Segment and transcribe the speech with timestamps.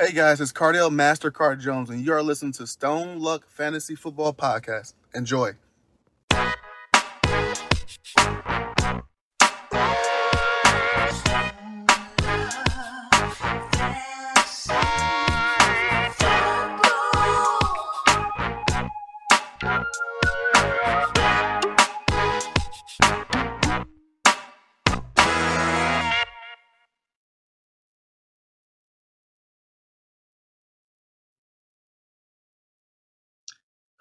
[0.00, 4.32] Hey guys, it's Cardell Mastercard Jones, and you are listening to Stone Luck Fantasy Football
[4.32, 4.94] Podcast.
[5.14, 5.52] Enjoy.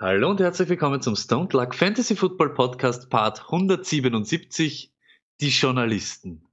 [0.02, 4.94] Hallo und herzlich willkommen zum Stone Luck Fantasy Football Podcast Part 177,
[5.41, 6.48] die Journalisten.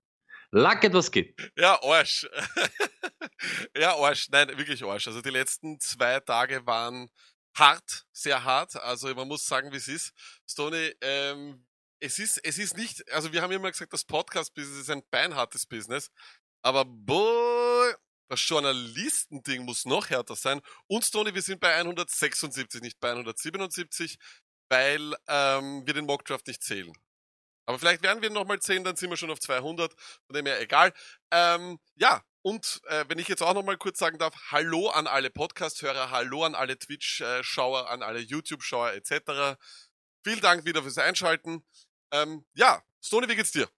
[0.51, 1.53] Luck, etwas geht.
[1.57, 2.29] Ja, Arsch.
[3.77, 4.31] ja, Arsch.
[4.31, 5.07] Nein, wirklich Arsch.
[5.07, 7.09] Also die letzten zwei Tage waren
[7.57, 8.75] hart, sehr hart.
[8.83, 10.13] Also man muss sagen, wie es ist.
[10.51, 11.65] Stoney, ähm,
[12.01, 15.67] es ist, es ist nicht, also wir haben immer gesagt, das Podcast-Business ist ein beinhartes
[15.67, 16.11] Business.
[16.63, 17.95] Aber boah,
[18.29, 20.61] das Journalistending muss noch härter sein.
[20.87, 24.19] Und Tony, wir sind bei 176, nicht bei 177,
[24.69, 26.93] weil ähm, wir den Mockdraft nicht zählen.
[27.67, 29.93] Aber vielleicht werden wir nochmal zählen, dann sind wir schon auf 200.
[30.27, 30.93] Von dem her egal.
[31.33, 35.31] Ähm, ja, und äh, wenn ich jetzt auch nochmal kurz sagen darf, hallo an alle
[35.31, 39.59] Podcast-Hörer, hallo an alle Twitch-Schauer, an alle YouTube-Schauer etc.
[40.23, 41.67] Vielen Dank wieder fürs Einschalten.
[42.13, 43.69] Ähm, ja, Stony, wie geht's dir?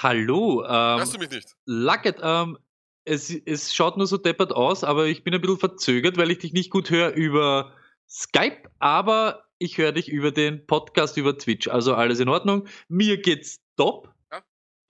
[0.00, 0.64] Hallo.
[0.64, 1.54] Ähm, Hörst du mich nicht?
[1.66, 2.58] Lucket, ähm,
[3.04, 6.38] es, es schaut nur so deppert aus, aber ich bin ein bisschen verzögert, weil ich
[6.38, 7.72] dich nicht gut höre über
[8.08, 11.68] Skype, aber ich höre dich über den Podcast über Twitch.
[11.68, 12.66] Also alles in Ordnung.
[12.88, 14.12] Mir geht's top.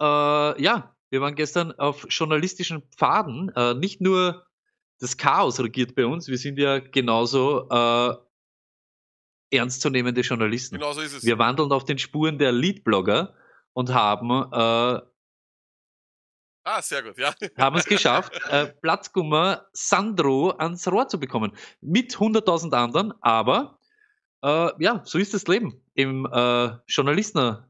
[0.01, 3.51] Ja, äh, ja wir waren gestern auf journalistischen Pfaden.
[3.55, 4.47] Äh, nicht nur
[4.99, 8.15] das Chaos regiert bei uns, wir sind ja genauso äh,
[9.51, 10.77] ernstzunehmende Journalisten.
[10.77, 11.25] Genauso ist es.
[11.25, 13.35] Wir wandeln auf den Spuren der Leadblogger
[13.73, 15.01] und haben äh,
[16.65, 17.35] Ah, sehr gut, ja.
[17.59, 21.57] haben es geschafft, äh, Platzgummer Sandro ans Rohr zu bekommen.
[21.81, 23.81] Mit 100.000 anderen, aber
[24.45, 27.65] äh, ja, so ist das Leben im äh, Journalisten.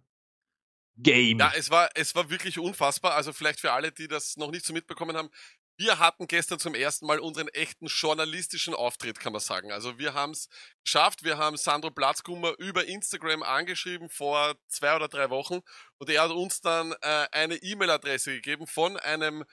[0.99, 1.39] Game.
[1.39, 3.15] Ja, es war, es war wirklich unfassbar.
[3.15, 5.31] Also vielleicht für alle, die das noch nicht so mitbekommen haben,
[5.79, 9.73] wir hatten gestern zum ersten Mal unseren echten journalistischen Auftritt, kann man sagen.
[9.73, 10.49] Also wir haben es
[10.85, 11.25] geschafft.
[11.25, 15.61] Wir haben Sandro Platzkummer über Instagram angeschrieben vor zwei oder drei Wochen
[15.99, 19.45] und er hat uns dann äh, eine E-Mail-Adresse gegeben von einem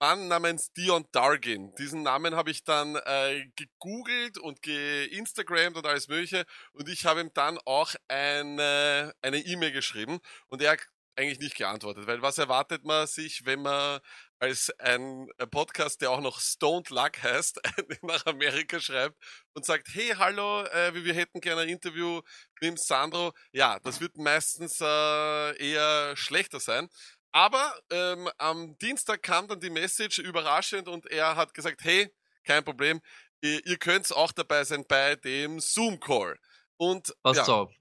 [0.00, 1.74] Mann namens Dion Dargin.
[1.76, 7.20] Diesen Namen habe ich dann äh, gegoogelt und geinstagrammt und alles mögliche und ich habe
[7.20, 10.76] ihm dann auch eine eine E-Mail geschrieben und er
[11.18, 14.00] eigentlich nicht geantwortet, weil was erwartet man sich, wenn man
[14.38, 17.60] als ein Podcast, der auch noch Stoned Luck heißt,
[18.02, 19.16] nach Amerika schreibt
[19.54, 22.20] und sagt, hey, hallo, äh, wir hätten gerne ein Interview
[22.60, 23.32] mit Sandro.
[23.52, 26.88] Ja, das wird meistens äh, eher schlechter sein.
[27.32, 32.12] Aber ähm, am Dienstag kam dann die Message überraschend und er hat gesagt, hey,
[32.44, 33.00] kein Problem,
[33.42, 36.38] ihr, ihr könnt auch dabei sein bei dem Zoom-Call.
[36.76, 37.44] Und Pass ja.
[37.44, 37.72] auf.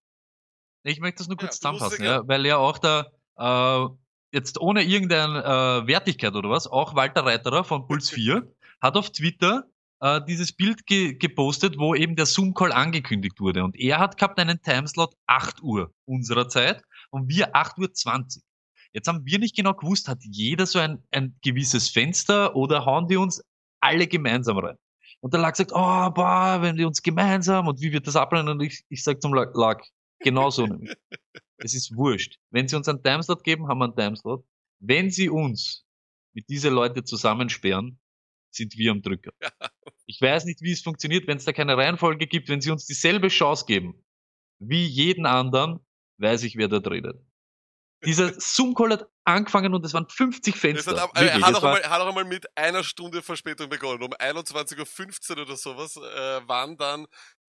[0.84, 3.88] Ich möchte das nur kurz ja, zusammenfassen, ja, weil ja auch der äh,
[4.38, 8.48] jetzt ohne irgendeine äh, Wertigkeit oder was, auch Walter Reiterer von Puls 4
[8.80, 9.66] hat auf Twitter
[10.00, 13.64] äh, dieses Bild ge gepostet, wo eben der Zoom-Call angekündigt wurde.
[13.64, 18.44] Und er hat gehabt einen Timeslot 8 Uhr unserer Zeit und wir 8 Uhr 20.
[18.94, 23.08] Jetzt haben wir nicht genau gewusst, hat jeder so ein, ein gewisses Fenster oder hauen
[23.08, 23.44] die uns
[23.82, 24.78] alle gemeinsam rein?
[25.20, 28.50] Und der Lack sagt, oh, boah, wenn wir uns gemeinsam und wie wird das ablehnen?
[28.50, 29.84] Und ich, ich sag zum Lack,
[30.20, 30.94] genauso nämlich.
[31.58, 32.40] Es ist wurscht.
[32.52, 34.46] Wenn sie uns einen Timeslot geben, haben wir einen Timeslot.
[34.80, 35.86] Wenn sie uns
[36.34, 38.00] mit diese Leute zusammensperren,
[38.52, 39.32] sind wir am Drücker.
[40.06, 42.86] Ich weiß nicht, wie es funktioniert, wenn es da keine Reihenfolge gibt, wenn sie uns
[42.86, 44.06] dieselbe Chance geben,
[44.60, 45.80] wie jeden anderen,
[46.18, 47.20] weiß ich, wer da redet.
[48.06, 51.02] Dieser Zoom-Call hat angefangen und es waren 50 Fenster.
[51.02, 54.02] Hat, äh, hat, auch einmal, hat, auch einmal, mit einer Stunde Verspätung begonnen.
[54.04, 57.08] Um 21.15 Uhr oder sowas äh, waren dann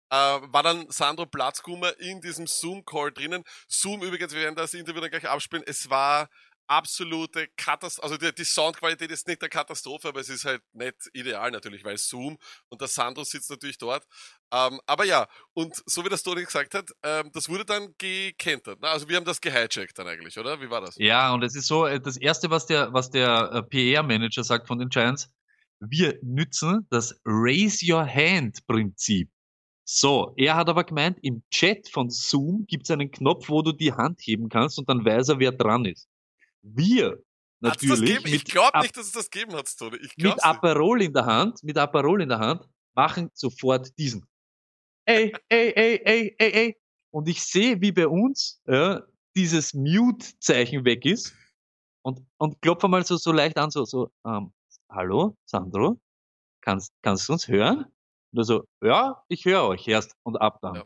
[0.10, 3.44] äh, war dann Sandro Platzgummer in diesem Zoom-Call drinnen.
[3.68, 6.30] Zoom übrigens, wir werden das Interview dann gleich abspielen, es war
[6.68, 10.96] absolute Katastrophe, also die, die, Soundqualität ist nicht der Katastrophe, aber es ist halt nicht
[11.14, 12.38] ideal natürlich, weil Zoom
[12.70, 14.06] und der Sandro sitzt natürlich dort.
[14.52, 18.84] Ähm, aber ja, und so wie das Toni gesagt hat, ähm, das wurde dann gekentert.
[18.84, 20.62] Also wir haben das gehijackt dann eigentlich, oder?
[20.62, 20.96] Wie war das?
[20.98, 24.68] Ja, und es ist so, äh, das erste, was der, was der äh, PR-Manager sagt
[24.68, 25.30] von den Giants,
[25.80, 29.30] wir nützen das Raise Your Hand Prinzip.
[29.90, 33.72] So, er hat aber gemeint, im Chat von Zoom gibt es einen Knopf, wo du
[33.72, 36.10] die Hand heben kannst und dann weiß er, wer dran ist.
[36.62, 37.24] Wir
[37.62, 38.26] natürlich.
[38.26, 39.96] ich glaube nicht, dass es das gegeben hat, Tony.
[39.98, 44.28] Ich mit Aperol in der Hand, mit Aperol in der Hand, machen sofort diesen.
[45.06, 46.78] Ey, ey, ey, ey, ey, ey.
[47.12, 49.02] Und ich sehe, wie bei uns ja,
[49.38, 51.34] dieses Mute-Zeichen weg ist.
[52.02, 54.52] und, und klopfe mal so, so leicht an, so, so, ähm,
[54.90, 55.98] hallo, Sandro,
[56.60, 57.86] kannst, kannst du uns hören?
[58.32, 60.76] Und er so, ja, ich höre euch erst und ab dann.
[60.76, 60.84] Ja.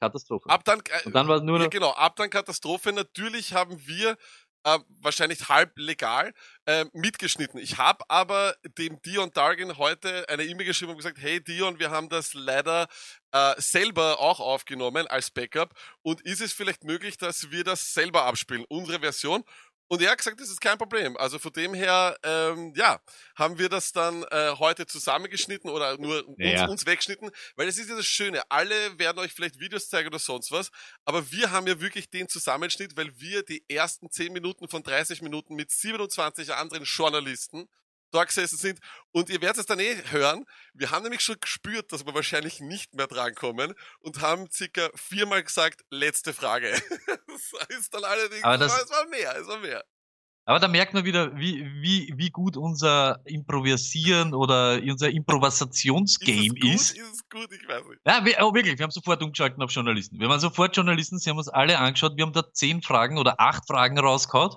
[0.00, 0.48] Katastrophe.
[0.48, 2.92] Ab dann, äh, und dann war nur ja, genau, ab dann Katastrophe.
[2.92, 4.16] Natürlich haben wir
[4.64, 6.32] äh, wahrscheinlich halb legal
[6.66, 7.60] äh, mitgeschnitten.
[7.60, 11.90] Ich habe aber dem Dion Dargin heute eine E-Mail geschrieben und gesagt, hey Dion, wir
[11.90, 12.88] haben das leider
[13.32, 18.24] äh, selber auch aufgenommen als Backup und ist es vielleicht möglich, dass wir das selber
[18.24, 19.44] abspielen, unsere Version?
[19.92, 21.18] Und er hat gesagt, das ist kein Problem.
[21.18, 22.98] Also von dem her, ähm, ja,
[23.36, 26.62] haben wir das dann äh, heute zusammengeschnitten oder nur ja.
[26.62, 28.40] uns, uns, weggeschnitten, weil es ist ja das Schöne.
[28.48, 30.70] Alle werden euch vielleicht Videos zeigen oder sonst was,
[31.04, 35.20] aber wir haben ja wirklich den Zusammenschnitt, weil wir die ersten 10 Minuten von 30
[35.20, 37.68] Minuten mit 27 anderen Journalisten
[38.12, 38.78] da gesessen sind.
[39.10, 40.44] Und ihr werdet es dann eh hören.
[40.74, 45.42] Wir haben nämlich schon gespürt, dass wir wahrscheinlich nicht mehr drankommen und haben circa viermal
[45.42, 46.70] gesagt, letzte Frage.
[47.26, 49.84] das ist dann allerdings, aber das, es war mehr, es war mehr.
[50.44, 56.94] Aber da merkt man wieder, wie, wie, wie gut unser Improvisieren oder unser Improvisationsgame ist.
[56.94, 57.30] Ist es, ist.
[57.30, 57.48] gut?
[57.52, 58.00] Ich weiß nicht.
[58.04, 60.18] Ja, wir, oh, wirklich, wir haben sofort umgeschalten auf Journalisten.
[60.18, 63.38] Wir waren sofort Journalisten, sie haben uns alle angeschaut, wir haben da zehn Fragen oder
[63.38, 64.56] acht Fragen rausgehauen,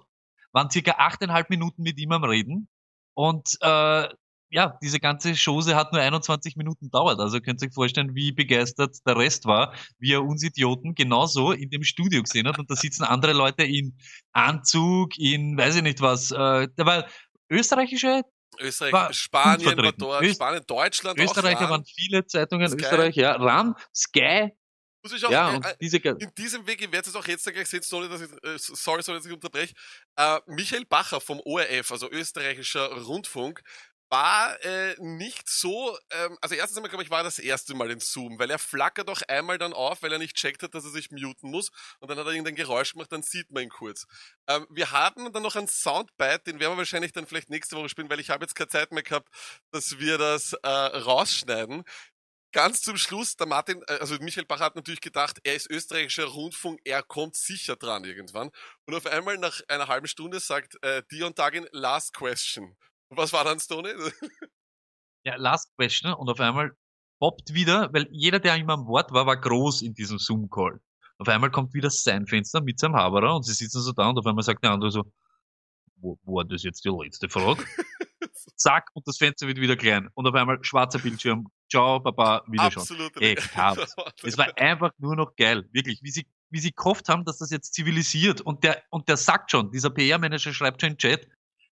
[0.54, 2.68] waren circa achteinhalb Minuten mit ihm am Reden
[3.16, 4.08] und äh,
[4.52, 7.20] ja, diese ganze Chose hat nur 21 Minuten dauert.
[7.20, 11.52] Also könnt ihr euch vorstellen, wie begeistert der Rest war, wie er uns Idioten genauso
[11.52, 12.58] in dem Studio gesehen hat.
[12.58, 13.98] Und da sitzen andere Leute in
[14.32, 16.32] Anzug, in weiß ich nicht was.
[16.32, 17.06] Äh, war
[17.50, 18.22] österreichische
[18.60, 22.78] Österreich, war Spanien war dort, Spanien, Deutschland Österreicher waren viele Zeitungen, Sky.
[22.82, 24.52] Österreich, ja, RAN, Sky.
[25.06, 27.68] Muss ich auch, ja, äh, diese, in diesem Weg, ich werde es auch jetzt gleich
[27.68, 29.76] sehen, sorry, dass ich, äh, sorry, sorry, dass ich unterbreche.
[30.16, 33.62] Äh, Michael Bacher vom ORF, also österreichischer Rundfunk,
[34.10, 38.00] war äh, nicht so, ähm, also erstens einmal, glaube ich, war das erste Mal in
[38.00, 40.90] Zoom, weil er flackert doch einmal dann auf, weil er nicht checkt hat, dass er
[40.90, 41.70] sich muten muss
[42.00, 44.08] und dann hat er irgendein Geräusch gemacht, dann sieht man ihn kurz.
[44.48, 47.90] Ähm, wir haben dann noch einen Soundbite, den werden wir wahrscheinlich dann vielleicht nächste Woche
[47.90, 49.30] spielen, weil ich habe jetzt keine Zeit mehr gehabt,
[49.70, 51.84] dass wir das äh, rausschneiden.
[52.56, 56.24] Ganz zum Schluss, der Martin, äh, also Michael Bach hat natürlich gedacht, er ist österreichischer
[56.24, 58.50] Rundfunk, er kommt sicher dran irgendwann.
[58.86, 62.78] Und auf einmal nach einer halben Stunde sagt äh, Dion Dagin, last question.
[63.10, 63.94] Und was war dann, Stone?
[65.26, 66.14] ja, last question.
[66.14, 66.72] Und auf einmal
[67.20, 70.80] poppt wieder, weil jeder, der immer am Wort war, war groß in diesem Zoom-Call.
[71.18, 74.18] Auf einmal kommt wieder sein Fenster mit seinem Haberer und sie sitzen so da und
[74.18, 75.04] auf einmal sagt der andere so,
[75.98, 77.66] wo, war das jetzt die letzte Frage?
[78.56, 80.08] Zack, und das Fenster wird wieder klein.
[80.14, 81.50] Und auf einmal schwarzer Bildschirm.
[81.70, 82.82] Ciao, Papa, wieder schon.
[82.82, 83.22] Absolut.
[83.22, 83.36] Ey,
[84.24, 85.68] es war einfach nur noch geil.
[85.72, 88.42] Wirklich, wie sie, wie sie gehofft haben, dass das jetzt zivilisiert.
[88.42, 91.28] Und der, und der sagt schon, dieser PR-Manager schreibt schon im Chat,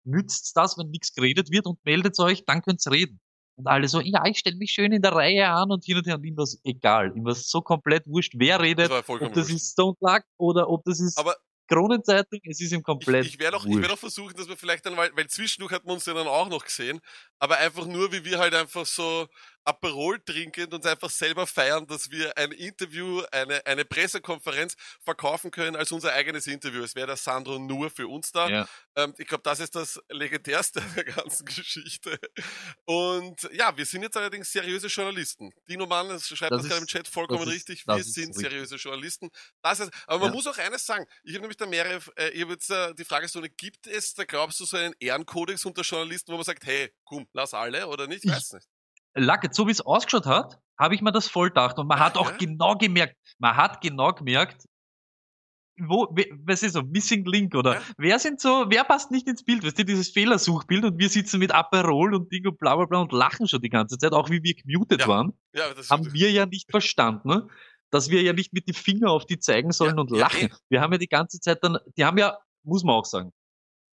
[0.04, 3.20] nützt das, wenn nichts geredet wird und meldet euch, dann könnt's reden.
[3.56, 6.06] Und alle so, ja, ich stelle mich schön in der Reihe an und hin und
[6.06, 7.12] her und ihm was egal.
[7.14, 9.50] Ihm was so komplett wurscht, wer redet, das ob das wurscht.
[9.50, 11.36] ist Stone Luck oder ob das ist aber
[11.70, 13.26] Kronenzeitung, es ist ihm komplett.
[13.26, 15.72] Ich, ich werde auch, ich werd auch versuchen, dass wir vielleicht dann, weil, weil zwischendurch
[15.72, 17.00] hat man uns ja dann auch noch gesehen,
[17.38, 19.28] aber einfach nur, wie wir halt einfach so
[19.64, 25.76] Aperol trinkend und einfach selber feiern, dass wir ein Interview, eine, eine Pressekonferenz verkaufen können
[25.76, 26.82] als unser eigenes Interview.
[26.82, 28.48] Es wäre der Sandro nur für uns da.
[28.48, 28.68] Ja.
[28.96, 32.18] Ähm, ich glaube, das ist das Legendärste der ganzen Geschichte.
[32.84, 35.52] Und ja, wir sind jetzt allerdings seriöse Journalisten.
[35.68, 37.86] Dino Mann schreibt das, das gerade im Chat vollkommen ist, richtig.
[37.86, 39.30] Wir sind seriöse Journalisten.
[39.62, 40.34] Das ist, aber man ja.
[40.34, 41.06] muss auch eines sagen.
[41.22, 44.14] Ich habe nämlich da mehrere, äh, ich habe jetzt äh, die Frage so, gibt es
[44.14, 47.86] da glaubst du so einen Ehrenkodex unter Journalisten, wo man sagt, hey, komm, lass alle
[47.86, 48.24] oder nicht?
[48.24, 48.68] Ich weiß nicht.
[49.14, 51.78] Lacket, so wie es ausgeschaut hat, habe ich mir das voll gedacht.
[51.78, 54.66] Und man hat auch genau gemerkt, man hat genau gemerkt,
[55.82, 56.14] wo,
[56.44, 57.82] was ist so, Missing Link oder ja.
[57.96, 61.38] wer sind so, wer passt nicht ins Bild, weißt du, dieses Fehlersuchbild und wir sitzen
[61.38, 64.28] mit Aperol und Ding und bla bla bla und lachen schon die ganze Zeit, auch
[64.28, 65.08] wie wir gemutet ja.
[65.08, 67.48] waren, ja, haben wir ja nicht verstanden, ne?
[67.90, 70.52] dass wir ja nicht mit die Finger auf die zeigen sollen und lachen.
[70.68, 73.32] Wir haben ja die ganze Zeit dann, die haben ja, muss man auch sagen,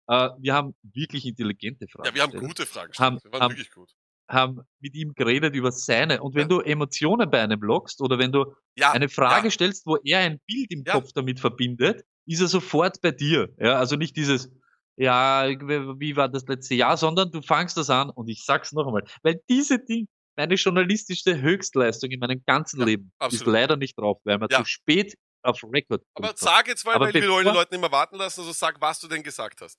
[0.09, 2.09] äh, wir haben wirklich intelligente Fragen.
[2.09, 3.91] Ja, wir haben gute Fragen gestellt, haben, waren haben, wirklich gut
[4.29, 6.23] haben mit ihm geredet über seine.
[6.23, 6.49] Und wenn ja.
[6.49, 9.51] du Emotionen bei einem lockst oder wenn du ja, eine Frage ja.
[9.51, 13.49] stellst, wo er ein Bild im Kopf damit verbindet, ist er sofort bei dir.
[13.59, 14.51] Ja, also nicht dieses,
[14.97, 18.87] ja, wie war das letzte Jahr, sondern du fangst das an und ich sag's noch
[18.87, 23.47] einmal, weil diese Dinge, meine journalistische Höchstleistung in meinem ganzen Leben absolut.
[23.47, 26.03] ist leider nicht drauf, weil man zu spät auf Record.
[26.15, 28.81] Aber sag jetzt mal, weil wir wollen die Leute nicht mehr warten lassen, also sag,
[28.81, 29.79] was du denn gesagt hast.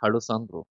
[0.00, 0.66] Hallo Sandro.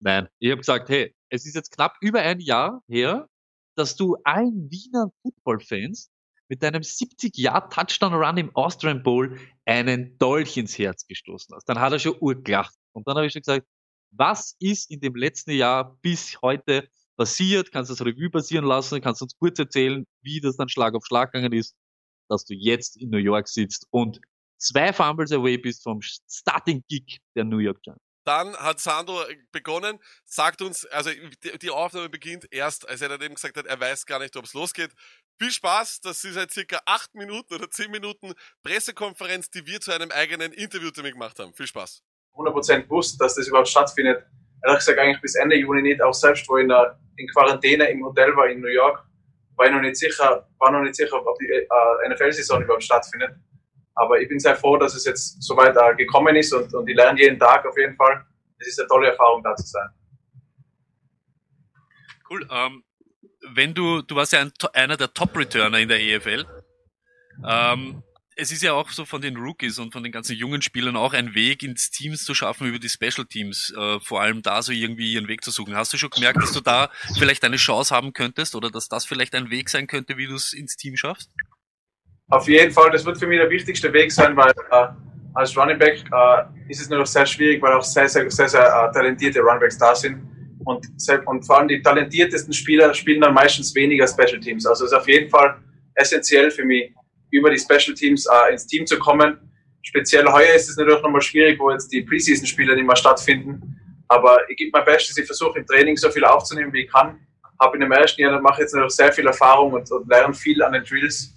[0.00, 3.28] Nein, ich habe gesagt, hey, es ist jetzt knapp über ein Jahr her,
[3.76, 6.10] dass du allen Wiener Football-Fans
[6.48, 11.68] mit deinem 70-Jahr-Touchdown-Run im Austrian Bowl einen Dolch ins Herz gestoßen hast.
[11.68, 12.74] Dann hat er schon urgelacht.
[12.92, 13.66] Und dann habe ich schon gesagt,
[14.12, 17.72] was ist in dem letzten Jahr bis heute passiert?
[17.72, 19.00] Kannst du das Revue passieren lassen?
[19.00, 21.74] Kannst du uns kurz erzählen, wie das dann Schlag auf Schlag gegangen ist,
[22.28, 24.20] dass du jetzt in New York sitzt und
[24.58, 28.05] zwei Fumbles away bist vom Starting Gig der New York Giants.
[28.26, 31.10] Dann hat Sandro begonnen, sagt uns, also
[31.62, 34.46] die Aufnahme beginnt erst, als er dann eben gesagt hat, er weiß gar nicht, ob
[34.46, 34.90] es losgeht.
[35.38, 38.32] Viel Spaß, das ist seit circa acht Minuten oder zehn Minuten
[38.64, 41.54] Pressekonferenz, die wir zu einem eigenen Interviewtermin gemacht haben.
[41.54, 42.02] Viel Spaß.
[42.34, 44.26] 100% wusste, dass das überhaupt stattfindet.
[44.64, 47.88] Ehrlich gesagt eigentlich bis Ende Juni nicht, auch selbst wo ich in, der, in Quarantäne
[47.90, 49.06] im Hotel war in New York,
[49.54, 53.36] war ich noch nicht sicher, war noch nicht sicher, ob die äh, NFL-Saison überhaupt stattfindet.
[53.96, 56.88] Aber ich bin sehr froh, dass es jetzt so weit äh, gekommen ist und, und
[56.88, 58.24] ich lerne jeden Tag auf jeden Fall.
[58.58, 59.88] Es ist eine tolle Erfahrung, da zu sein.
[62.30, 62.46] Cool.
[62.50, 62.84] Ähm,
[63.54, 66.44] wenn du, du warst ja ein, einer der Top-Returner in der EFL.
[67.46, 68.02] Ähm,
[68.38, 71.14] es ist ja auch so von den Rookies und von den ganzen jungen Spielern auch
[71.14, 74.72] ein Weg ins Teams zu schaffen über die Special Teams, äh, vor allem da so
[74.72, 75.74] irgendwie ihren Weg zu suchen.
[75.74, 79.06] Hast du schon gemerkt, dass du da vielleicht eine Chance haben könntest oder dass das
[79.06, 81.30] vielleicht ein Weg sein könnte, wie du es ins Team schaffst?
[82.28, 84.88] Auf jeden Fall, das wird für mich der wichtigste Weg sein, weil äh,
[85.34, 88.62] als Running Back äh, ist es natürlich sehr schwierig, weil auch sehr, sehr, sehr, sehr
[88.64, 90.22] äh, talentierte Runningbacks da sind.
[90.64, 90.84] Und,
[91.26, 94.66] und vor allem die talentiertesten Spieler spielen dann meistens weniger Special Teams.
[94.66, 95.56] Also es ist auf jeden Fall
[95.94, 96.92] essentiell für mich,
[97.30, 99.38] über die Special Teams äh, ins Team zu kommen.
[99.82, 103.78] Speziell heuer ist es natürlich nochmal schwierig, wo jetzt die Preseason-Spiele nicht mehr stattfinden.
[104.08, 107.20] Aber ich gebe mein Bestes, ich versuche im Training so viel aufzunehmen, wie ich kann.
[107.60, 110.60] Habe in dem ersten Jahr, mache jetzt natürlich sehr viel Erfahrung und, und lerne viel
[110.62, 111.35] an den Drills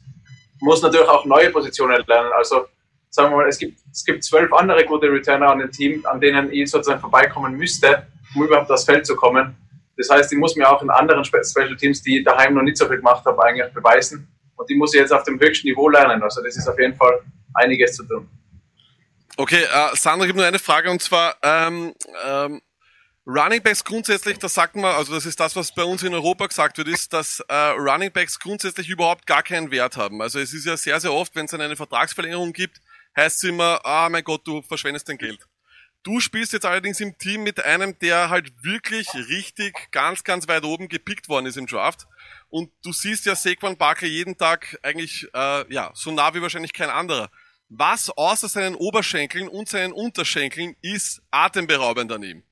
[0.60, 2.32] muss natürlich auch neue Positionen lernen.
[2.36, 2.66] Also
[3.10, 6.20] sagen wir mal, es gibt, es gibt zwölf andere gute Returner an dem Team, an
[6.20, 9.56] denen ich sozusagen vorbeikommen müsste, um überhaupt aufs Feld zu kommen.
[9.98, 12.88] Das heißt, ich muss mir auch in anderen Special Teams, die daheim noch nicht so
[12.88, 14.28] viel gemacht habe, eigentlich beweisen.
[14.56, 16.22] Und die muss ich jetzt auf dem höchsten Niveau lernen.
[16.24, 17.22] Also das ist auf jeden Fall
[17.54, 18.30] einiges zu tun.
[19.38, 21.94] Okay, äh, Sandra, ich habe nur eine Frage und zwar, ähm,
[22.26, 22.62] ähm,
[23.32, 26.48] Running Backs grundsätzlich, das sagt man, also das ist das, was bei uns in Europa
[26.48, 30.20] gesagt wird, ist, dass äh, Running Backs grundsätzlich überhaupt gar keinen Wert haben.
[30.20, 32.82] Also es ist ja sehr, sehr oft, wenn es eine Vertragsverlängerung gibt,
[33.16, 35.46] heißt es immer, ah mein Gott, du verschwendest dein Geld.
[36.02, 40.64] Du spielst jetzt allerdings im Team mit einem, der halt wirklich richtig ganz, ganz weit
[40.64, 42.08] oben gepickt worden ist im Draft.
[42.50, 46.74] Und du siehst ja Saquon Barkley jeden Tag eigentlich, äh, ja, so nah wie wahrscheinlich
[46.74, 47.30] kein anderer.
[47.68, 52.44] Was außer seinen Oberschenkeln und seinen Unterschenkeln ist atemberaubend an ihm?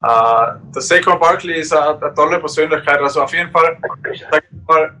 [0.00, 3.00] Äh, der Saquon Barkley ist eine, eine, tolle Persönlichkeit.
[3.00, 3.78] Also auf jeden Fall,
[4.66, 4.96] mal,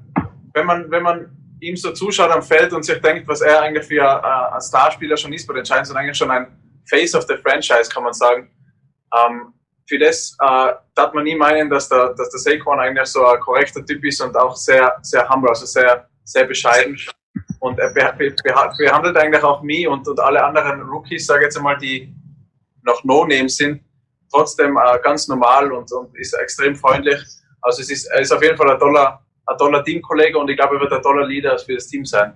[0.54, 3.86] wenn man, wenn man ihm so zuschaut am Feld und sich denkt, was er eigentlich
[3.86, 6.46] für ein, ein Starspieler schon ist bei den Giants und eigentlich schon ein
[6.88, 8.50] Face of the Franchise, kann man sagen.
[9.14, 9.52] Ähm,
[9.88, 13.40] für das äh, darf man nie meinen, dass der, dass der Saquon eigentlich so ein
[13.40, 16.98] korrekter Typ ist und auch sehr, sehr humble, also sehr, sehr bescheiden.
[17.60, 21.78] Und er behandelt eigentlich auch mich und, und alle anderen Rookies, sage ich jetzt einmal,
[21.78, 22.12] die
[22.82, 23.82] noch No-Name sind,
[24.32, 27.20] trotzdem äh, ganz normal und, und ist extrem freundlich.
[27.62, 30.56] Also es ist, er ist auf jeden Fall ein toller, ein toller Teamkollege und ich
[30.56, 32.34] glaube, er wird ein toller Leader für das Team sein.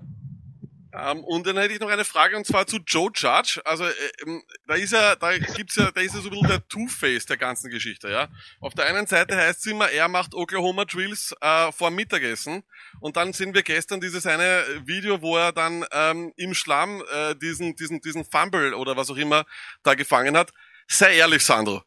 [0.94, 3.62] Um, ähm, und dann hätte ich noch eine Frage und zwar zu Joe Judge.
[3.64, 3.92] Also äh,
[4.26, 7.24] ähm, da ist er, da gibt's ja, da ist er so ein bisschen der Two-Face
[7.24, 8.28] der ganzen Geschichte, ja.
[8.60, 12.62] Auf der einen Seite heißt es immer, er macht Oklahoma Drills äh, vor Mittagessen
[13.00, 17.34] und dann sehen wir gestern dieses eine Video, wo er dann ähm, im Schlamm äh,
[17.36, 19.46] diesen, diesen, diesen Fumble oder was auch immer
[19.82, 20.52] da gefangen hat.
[20.88, 21.82] Sei ehrlich, Sandro.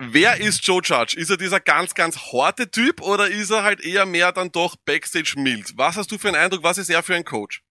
[0.00, 1.16] Wer ist Joe Judge?
[1.18, 4.76] Ist er dieser ganz, ganz harte Typ oder ist er halt eher mehr dann doch
[4.84, 5.72] Backstage mild?
[5.76, 6.62] Was hast du für einen Eindruck?
[6.62, 7.62] Was ist er für ein Coach?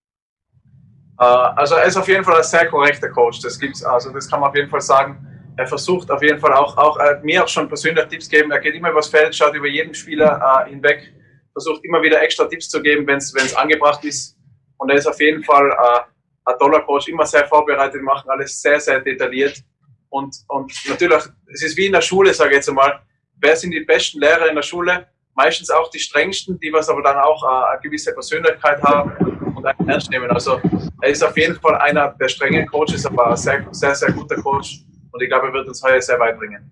[1.20, 3.40] Uh, also er ist auf jeden Fall ein sehr korrekter Coach.
[3.42, 5.26] Das gibt's, also das kann man auf jeden Fall sagen.
[5.56, 8.52] Er versucht auf jeden Fall auch, auch äh, mir auch schon persönlich Tipps geben.
[8.52, 11.14] Er geht immer übers Feld, schaut über jeden Spieler äh, hinweg,
[11.54, 14.38] versucht immer wieder extra Tipps zu geben, wenn es angebracht ist.
[14.78, 18.62] Und er ist auf jeden Fall äh, ein toller Coach, immer sehr vorbereitet, machen alles
[18.62, 19.64] sehr, sehr detailliert.
[20.10, 21.24] Und, und natürlich,
[21.54, 23.02] es ist wie in der Schule, sage ich jetzt einmal,
[23.40, 25.08] wer sind die besten Lehrer in der Schule?
[25.36, 29.12] Meistens auch die strengsten, die was aber dann auch äh, eine gewisse Persönlichkeit haben
[29.56, 30.30] und einen ernst nehmen.
[30.32, 30.60] Also
[31.02, 34.36] er ist auf jeden Fall einer der strengen Coaches, aber ein sehr, sehr, sehr guter
[34.42, 34.80] Coach.
[35.12, 36.72] Und ich glaube, er wird uns heuer sehr weit bringen.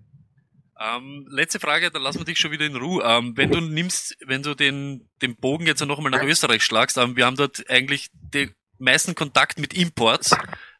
[0.78, 3.02] Ähm, letzte Frage, dann lassen wir dich schon wieder in Ruhe.
[3.04, 6.98] Ähm, wenn du nimmst, wenn du den, den Bogen jetzt noch einmal nach Österreich schlagst,
[6.98, 10.36] ähm, wir haben dort eigentlich den meisten Kontakt mit Imports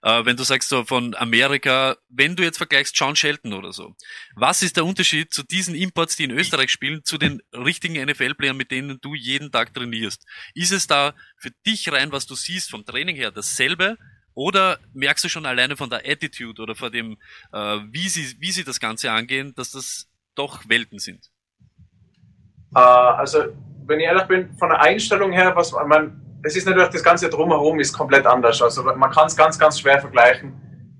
[0.06, 3.96] äh, wenn du sagst so von Amerika, wenn du jetzt vergleichst John Shelton oder so,
[4.36, 8.56] was ist der Unterschied zu diesen Imports, die in Österreich spielen, zu den richtigen NFL-Playern,
[8.56, 10.25] mit denen du jeden Tag trainierst?
[10.54, 13.98] Ist es da für dich rein, was du siehst vom Training her, dasselbe?
[14.32, 17.18] Oder merkst du schon alleine von der Attitude oder von dem,
[17.52, 21.32] äh, wie, sie, wie sie das Ganze angehen, dass das doch Welten sind?
[22.76, 26.90] Uh, also, wenn ich ehrlich bin, von der Einstellung her, was man, es ist natürlich
[26.90, 28.62] das ganze Drumherum ist komplett anders.
[28.62, 30.54] Also man kann es ganz, ganz schwer vergleichen,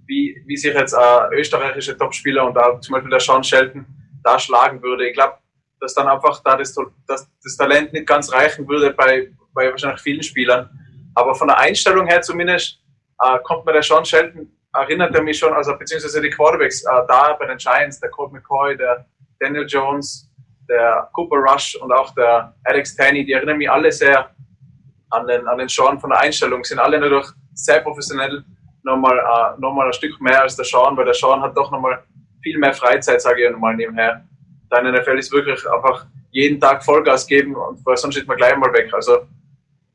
[0.07, 3.87] wie, wie sich jetzt äh, österreichische Topspieler und auch zum Beispiel der Sean Shelton
[4.25, 5.07] da schlagen würde.
[5.09, 5.35] Ich glaube,
[5.81, 6.75] dass dann einfach da das,
[7.07, 10.69] das, das Talent nicht ganz reichen würde bei, bei wahrscheinlich vielen Spielern.
[11.15, 12.81] Aber von der Einstellung her zumindest
[13.23, 17.07] äh, kommt mir der Sean Shelton, erinnert er mich schon, also beziehungsweise die Quarterbacks äh,
[17.07, 19.07] da bei den Giants, der Colt McCoy, der
[19.39, 20.29] Daniel Jones,
[20.69, 24.31] der Cooper Rush und auch der Alex Taney, die erinnern mich alle sehr
[25.11, 28.45] an den, an den Sean von der Einstellung, sind alle natürlich sehr professionell,
[28.83, 32.03] nochmal, äh, nochmal ein Stück mehr als der Sean, weil der Sean hat doch nochmal
[32.43, 34.25] viel mehr Freizeit, sage ich nochmal nebenher.
[34.71, 38.73] Dein NFL ist wirklich einfach jeden Tag Vollgas geben und sonst ist man gleich mal
[38.73, 38.93] weg.
[38.93, 39.17] Also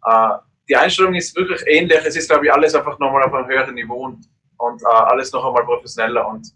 [0.06, 0.34] äh,
[0.68, 2.00] die Einstellung ist wirklich ähnlich.
[2.06, 4.26] Es ist, glaube ich, alles einfach nochmal auf einem höheren Niveau und,
[4.58, 6.28] und äh, alles noch einmal professioneller.
[6.28, 6.48] Und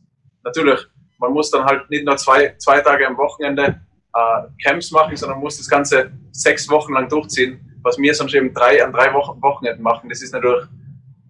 [0.43, 0.79] natürlich,
[1.19, 3.81] man muss dann halt nicht nur zwei, zwei Tage am Wochenende
[4.13, 8.53] äh, Camps machen, sondern muss das Ganze sechs Wochen lang durchziehen, was wir sonst eben
[8.53, 10.09] drei, an drei Wochen, Wochenenden machen.
[10.09, 10.65] Das ist natürlich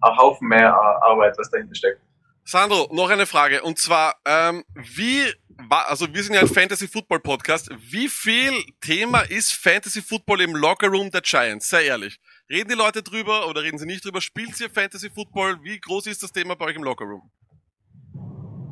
[0.00, 2.00] ein Haufen mehr Arbeit, was dahinter steckt.
[2.44, 3.62] Sandro, noch eine Frage.
[3.62, 5.24] Und zwar, ähm, wie,
[5.68, 7.68] also wir sind ja ein Fantasy Football Podcast.
[7.90, 11.68] Wie viel Thema ist Fantasy Football im Locker Room der Giants?
[11.68, 12.18] Sehr ehrlich.
[12.48, 14.22] Reden die Leute drüber oder reden sie nicht drüber?
[14.22, 15.58] Spielt ihr Fantasy Football?
[15.62, 17.30] Wie groß ist das Thema bei euch im Locker Room?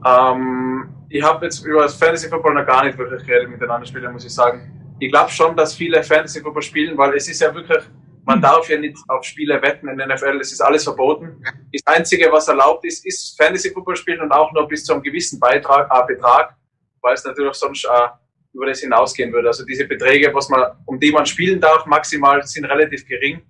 [0.07, 3.69] Ähm, ich habe jetzt über das Fantasy Football noch gar nicht wirklich geredet mit den
[3.69, 4.84] anderen Spielern, muss ich sagen.
[4.99, 7.83] Ich glaube schon, dass viele Fantasy Football spielen, weil es ist ja wirklich,
[8.25, 11.43] man darf ja nicht auf Spiele wetten in der NFL, es ist alles verboten.
[11.73, 15.03] Das Einzige, was erlaubt ist, ist Fantasy Football spielen und auch nur bis zu einem
[15.03, 16.57] gewissen Beitrag, äh, Betrag,
[17.03, 18.09] weil es natürlich sonst äh,
[18.55, 19.49] über das hinausgehen würde.
[19.49, 23.43] Also diese Beträge, was man, um die man spielen darf, maximal sind relativ gering,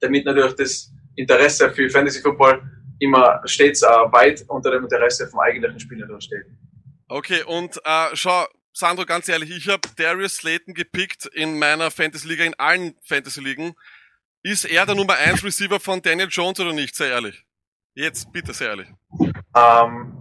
[0.00, 2.62] damit natürlich das Interesse für Fantasy Football
[2.98, 6.46] immer stets äh, weit unter dem Interesse vom eigentlichen Spieler dort steht.
[7.08, 12.44] Okay, und äh, schau, Sandro, ganz ehrlich, ich habe Darius Slayton gepickt in meiner Fantasy-Liga,
[12.44, 13.74] in allen Fantasy-Ligen.
[14.42, 16.94] Ist er der Nummer 1 Receiver von Daniel Jones oder nicht?
[16.94, 17.44] Sehr ehrlich.
[17.94, 18.88] Jetzt, bitte, sehr ehrlich.
[19.54, 20.12] Ähm,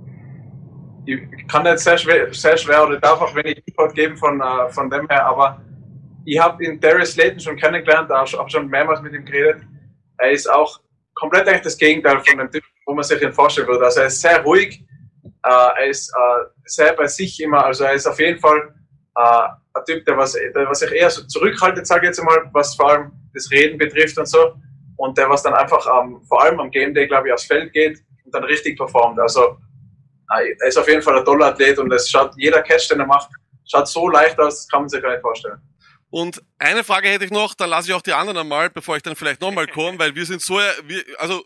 [1.06, 4.70] ich kann jetzt sehr schwer, sehr schwer oder darf auch wenig Input geben von, äh,
[4.70, 5.62] von dem her, aber
[6.26, 9.64] ich habe ihn Darius Slayton schon kennengelernt, habe schon mehrmals mit ihm geredet.
[10.18, 10.80] Er ist auch
[11.16, 13.86] komplett eigentlich das Gegenteil von dem Typ, wo man sich ihn vorstellen würde.
[13.86, 14.84] Also er ist sehr ruhig,
[15.50, 18.76] er ist äh, sehr bei sich immer, also er ist auf jeden Fall
[19.16, 22.50] äh, ein Typ, der was, der was sich eher so zurückhaltet, sage ich jetzt mal,
[22.54, 24.56] was vor allem das Reden betrifft und so.
[24.98, 27.74] Und der was dann einfach ähm, vor allem am Game Day, glaube ich, aufs Feld
[27.74, 29.20] geht und dann richtig performt.
[29.20, 29.58] Also
[30.38, 33.00] äh, er ist auf jeden Fall ein toller Athlet und es schaut, jeder Catch, den
[33.00, 33.30] er macht,
[33.70, 35.60] schaut so leicht aus, das kann man sich gar nicht vorstellen.
[36.10, 39.02] Und eine Frage hätte ich noch, dann lasse ich auch die anderen einmal, bevor ich
[39.02, 41.44] dann vielleicht nochmal komme, weil wir sind so, wir, also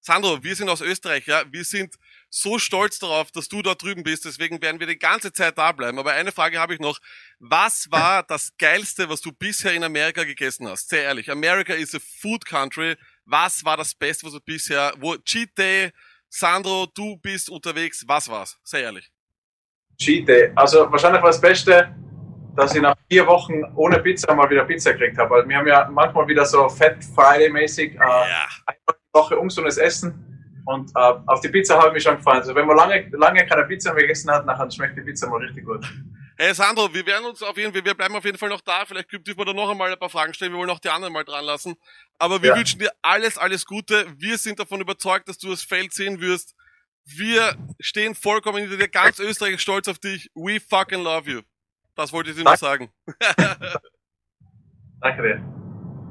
[0.00, 1.94] Sandro, wir sind aus Österreich, ja, wir sind
[2.30, 5.72] so stolz darauf, dass du dort drüben bist, deswegen werden wir die ganze Zeit da
[5.72, 5.98] bleiben.
[5.98, 6.98] Aber eine Frage habe ich noch.
[7.38, 10.88] Was war das Geilste, was du bisher in Amerika gegessen hast?
[10.88, 12.96] Sehr ehrlich, America is a food country.
[13.24, 15.92] Was war das Beste, was du bisher, wo Cheat Day,
[16.28, 18.58] Sandro, du bist unterwegs, was war's?
[18.64, 19.10] Sehr ehrlich.
[19.98, 21.94] Cheat Day, also wahrscheinlich war das Beste,
[22.56, 25.30] dass ich nach vier Wochen ohne Pizza mal wieder Pizza gekriegt habe.
[25.30, 28.48] Weil wir haben ja manchmal wieder so Fat Friday-mäßig äh, ja.
[28.70, 30.37] die Woche ungesundes Essen.
[30.68, 32.40] Und äh, auf die Pizza habe ich mich schon gefallen.
[32.40, 35.40] Also wenn man lange, lange keine Pizza mehr gegessen hat, dann schmeckt die Pizza mal
[35.40, 35.82] richtig gut.
[36.36, 38.84] Hey Sandro, wir werden uns auf jeden Fall, wir bleiben auf jeden Fall noch da.
[38.84, 40.52] Vielleicht dürfen wir da noch einmal ein paar Fragen stellen.
[40.52, 41.74] Wir wollen auch die anderen mal dran lassen.
[42.18, 42.56] Aber wir ja.
[42.56, 44.04] wünschen dir alles, alles Gute.
[44.18, 46.54] Wir sind davon überzeugt, dass du das Feld sehen wirst.
[47.06, 48.88] Wir stehen vollkommen hinter dir.
[48.88, 50.30] Ganz Österreich stolz auf dich.
[50.34, 51.40] We fucking love you.
[51.94, 52.92] Das wollte ich dir nur sagen.
[55.00, 55.42] Danke dir.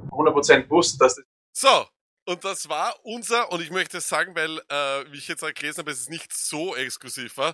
[0.09, 1.85] 100% wusste, dass das So,
[2.27, 5.91] und das war unser, und ich möchte sagen, weil, äh, wie ich jetzt gelesen habe,
[5.91, 7.53] es nicht so exklusiv war.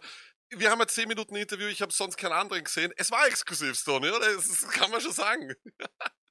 [0.49, 2.91] Wir haben ein 10 Minuten Interview, ich habe sonst keinen anderen gesehen.
[2.97, 4.33] Es war exklusiv, Stoney, oder?
[4.36, 5.53] Das kann man schon sagen.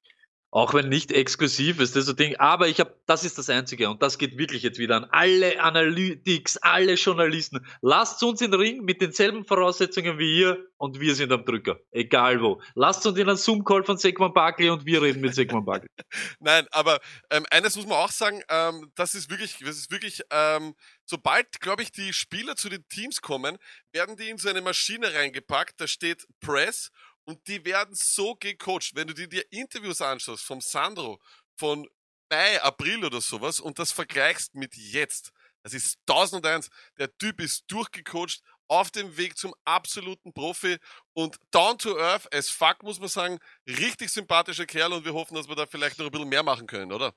[0.53, 2.35] Auch wenn nicht exklusiv ist, das so Ding.
[2.35, 5.59] Aber ich habe, das ist das Einzige und das geht wirklich jetzt wieder an alle
[5.59, 7.65] Analytics, alle Journalisten.
[7.81, 11.79] Lasst uns in den Ring mit denselben Voraussetzungen wie ihr und wir sind am Drücker.
[11.89, 12.61] Egal wo.
[12.75, 15.89] Lasst uns in einen Zoom-Call von Segman Barkley und wir reden mit Segman Barkley.
[16.39, 16.99] Nein, aber
[17.31, 21.61] ähm, eines muss man auch sagen, ähm, das ist wirklich, das ist wirklich, ähm, sobald,
[21.61, 23.57] glaube ich, die Spieler zu den Teams kommen,
[23.91, 26.91] werden die in so eine Maschine reingepackt, da steht Press
[27.25, 28.95] und die werden so gecoacht.
[28.95, 31.19] Wenn du dir, dir Interviews anschaust vom Sandro
[31.55, 31.87] von
[32.29, 35.31] Mai, April oder sowas und das vergleichst mit jetzt,
[35.63, 36.69] das ist 1001.
[36.97, 40.77] Der Typ ist durchgecoacht, auf dem Weg zum absoluten Profi
[41.13, 43.39] und down to earth as fuck, muss man sagen.
[43.67, 46.65] Richtig sympathischer Kerl und wir hoffen, dass wir da vielleicht noch ein bisschen mehr machen
[46.65, 47.13] können, oder?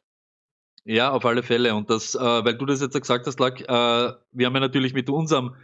[0.84, 1.74] Ja, auf alle Fälle.
[1.74, 4.92] Und das, äh, weil du das jetzt gesagt hast, Lack, äh, wir haben ja natürlich
[4.92, 5.56] mit unserem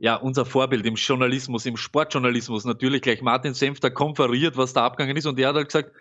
[0.00, 5.16] ja, unser Vorbild im Journalismus, im Sportjournalismus natürlich gleich Martin Senfter konferiert, was da abgegangen
[5.16, 5.26] ist.
[5.26, 5.92] Und er hat halt gesagt,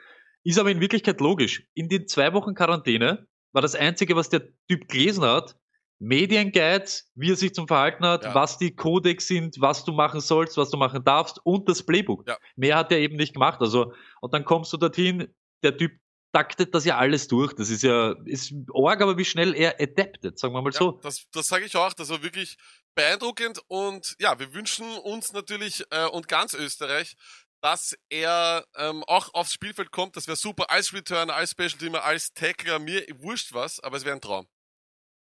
[0.45, 1.67] ist aber in Wirklichkeit logisch.
[1.73, 5.57] In den zwei Wochen Quarantäne war das Einzige, was der Typ gelesen hat,
[5.99, 8.33] Medienguide, wie er sich zum Verhalten hat, ja.
[8.33, 12.25] was die Codex sind, was du machen sollst, was du machen darfst und das Playbook.
[12.25, 12.38] Ja.
[12.55, 13.59] Mehr hat er eben nicht gemacht.
[13.59, 15.27] Also, und dann kommst du dorthin,
[15.62, 15.91] der Typ
[16.31, 17.53] taktet das ja alles durch.
[17.53, 20.91] Das ist ja, ist arg, aber wie schnell er adaptet, sagen wir mal Ja, so.
[21.03, 21.91] das, das sage ich auch.
[21.91, 22.57] Das war wirklich
[22.95, 27.15] beeindruckend und ja, wir wünschen uns natürlich äh, und ganz Österreich,
[27.62, 30.15] dass er ähm, auch aufs Spielfeld kommt.
[30.15, 32.80] Das wäre super als Returner, als Special Teamer, als Tackler.
[32.80, 34.47] Mir wurscht was, aber es wäre ein Traum.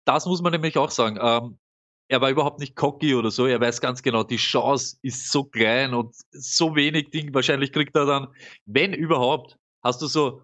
[0.05, 1.19] Das muss man nämlich auch sagen.
[1.21, 1.59] Ähm,
[2.07, 3.45] er war überhaupt nicht cocky oder so.
[3.45, 7.33] Er weiß ganz genau, die Chance ist so klein und so wenig Ding.
[7.33, 8.27] Wahrscheinlich kriegt er dann,
[8.65, 10.43] wenn überhaupt, hast du so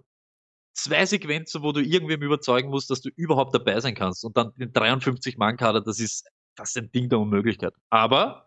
[0.73, 4.23] zwei Sequenzen, wo du irgendwem überzeugen musst, dass du überhaupt dabei sein kannst.
[4.23, 6.25] Und dann den 53-Mann-Kader, das ist
[6.57, 7.73] fast ein Ding der Unmöglichkeit.
[7.89, 8.45] Aber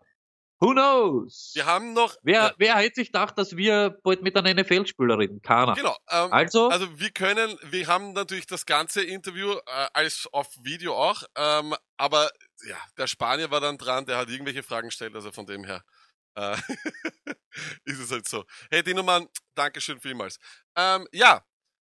[0.59, 1.51] who knows?
[1.55, 2.15] Wir haben noch.
[2.21, 5.41] Wer, ja, wer hätte sich gedacht, dass wir bald mit einer NFL-Spieler reden?
[5.41, 5.73] Keiner.
[5.73, 5.97] genau.
[6.09, 10.93] Ähm, Also, Also wir können, wir haben natürlich das ganze Interview äh, als auf Video
[10.93, 12.29] auch, ähm, aber
[12.67, 15.83] ja, der Spanier war dann dran, der hat irgendwelche Fragen gestellt, also von dem her
[16.35, 16.55] äh,
[17.85, 18.43] ist es halt so.
[18.69, 20.37] Hey Dinoman, Dankeschön vielmals.
[20.75, 21.43] Ähm, ja,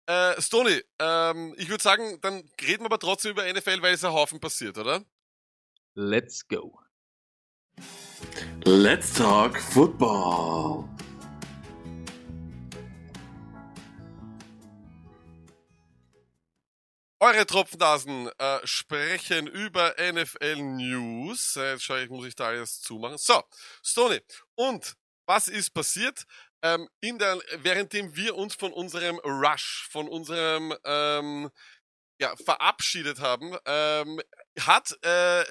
[0.05, 4.03] äh, Stony, ähm, ich würde sagen, dann reden wir aber trotzdem über NFL, weil es
[4.03, 5.01] ein Haufen passiert, oder?
[5.95, 6.71] Let's go.
[8.65, 10.88] Let's talk football.
[17.19, 21.56] Eure Tropfnasen äh, sprechen über NFL News.
[21.56, 23.17] Äh, Jetzt schaue ich, muss ich da alles zumachen.
[23.17, 23.41] So,
[23.82, 24.19] Stony.
[24.56, 26.25] Und was ist passiert?
[26.62, 31.49] Ähm, in der, währenddem wir uns von unserem Rush, von unserem ähm,
[32.19, 34.21] ja, verabschiedet haben, ähm,
[34.60, 35.43] hat äh,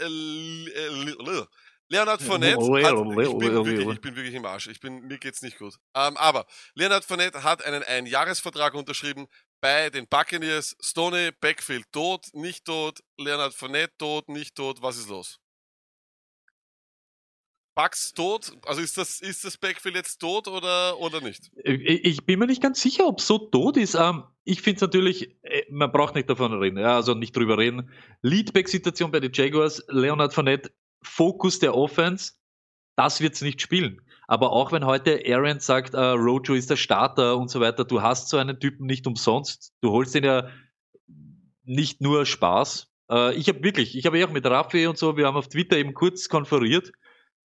[1.93, 5.43] Leonard Fournette, hat, ich, bin wirklich, ich bin wirklich im Arsch, ich bin, mir geht's
[5.43, 5.75] nicht gut.
[5.95, 9.27] Ähm, aber Leonard Fournette hat einen Einjahresvertrag unterschrieben
[9.61, 10.75] bei den Buccaneers.
[10.81, 15.42] Stoney, Backfield tot, nicht tot, Leonard Fournette tot, nicht tot, was ist los?
[17.75, 18.53] Bucks tot?
[18.67, 21.51] Also ist das, ist das Backfield jetzt tot oder, oder nicht?
[21.65, 23.95] Ich ich bin mir nicht ganz sicher, ob es so tot ist.
[23.95, 27.91] Ähm, ich finde es natürlich, äh, man braucht nicht davon reden, also nicht drüber reden.
[28.23, 32.35] Leadback-Situation bei den Jaguars, Leonard Fournette, Fokus der Offense,
[32.97, 34.01] das wird's nicht spielen.
[34.29, 38.03] Aber auch wenn heute Aaron sagt, äh, Rojo ist der Starter und so weiter, du
[38.03, 39.73] hast so einen Typen nicht umsonst.
[39.81, 40.49] Du holst ihn ja
[41.65, 42.89] nicht nur Spaß.
[43.11, 45.49] Äh, ich habe wirklich, ich habe ja auch mit Raffi und so, wir haben auf
[45.49, 46.93] Twitter eben kurz konferiert.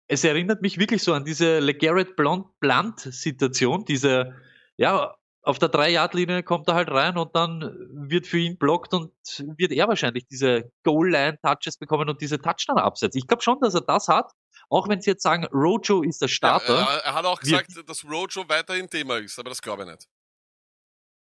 [0.08, 4.36] Es erinnert mich wirklich so an diese LeGarrette Blunt-Situation, diese,
[4.78, 9.12] ja, auf der 3-Yard-Linie kommt er halt rein und dann wird für ihn blockt und
[9.58, 13.20] wird er wahrscheinlich diese Goal-Line-Touches bekommen und diese Touchdown absetzen.
[13.20, 14.32] Ich glaube schon, dass er das hat,
[14.70, 18.04] auch wenn sie jetzt sagen, Rojo ist der Starter, Ja, er, hat auch gesagt, dass
[18.04, 20.08] Rojo weiterhin Thema ist, aber das glaube ich nicht.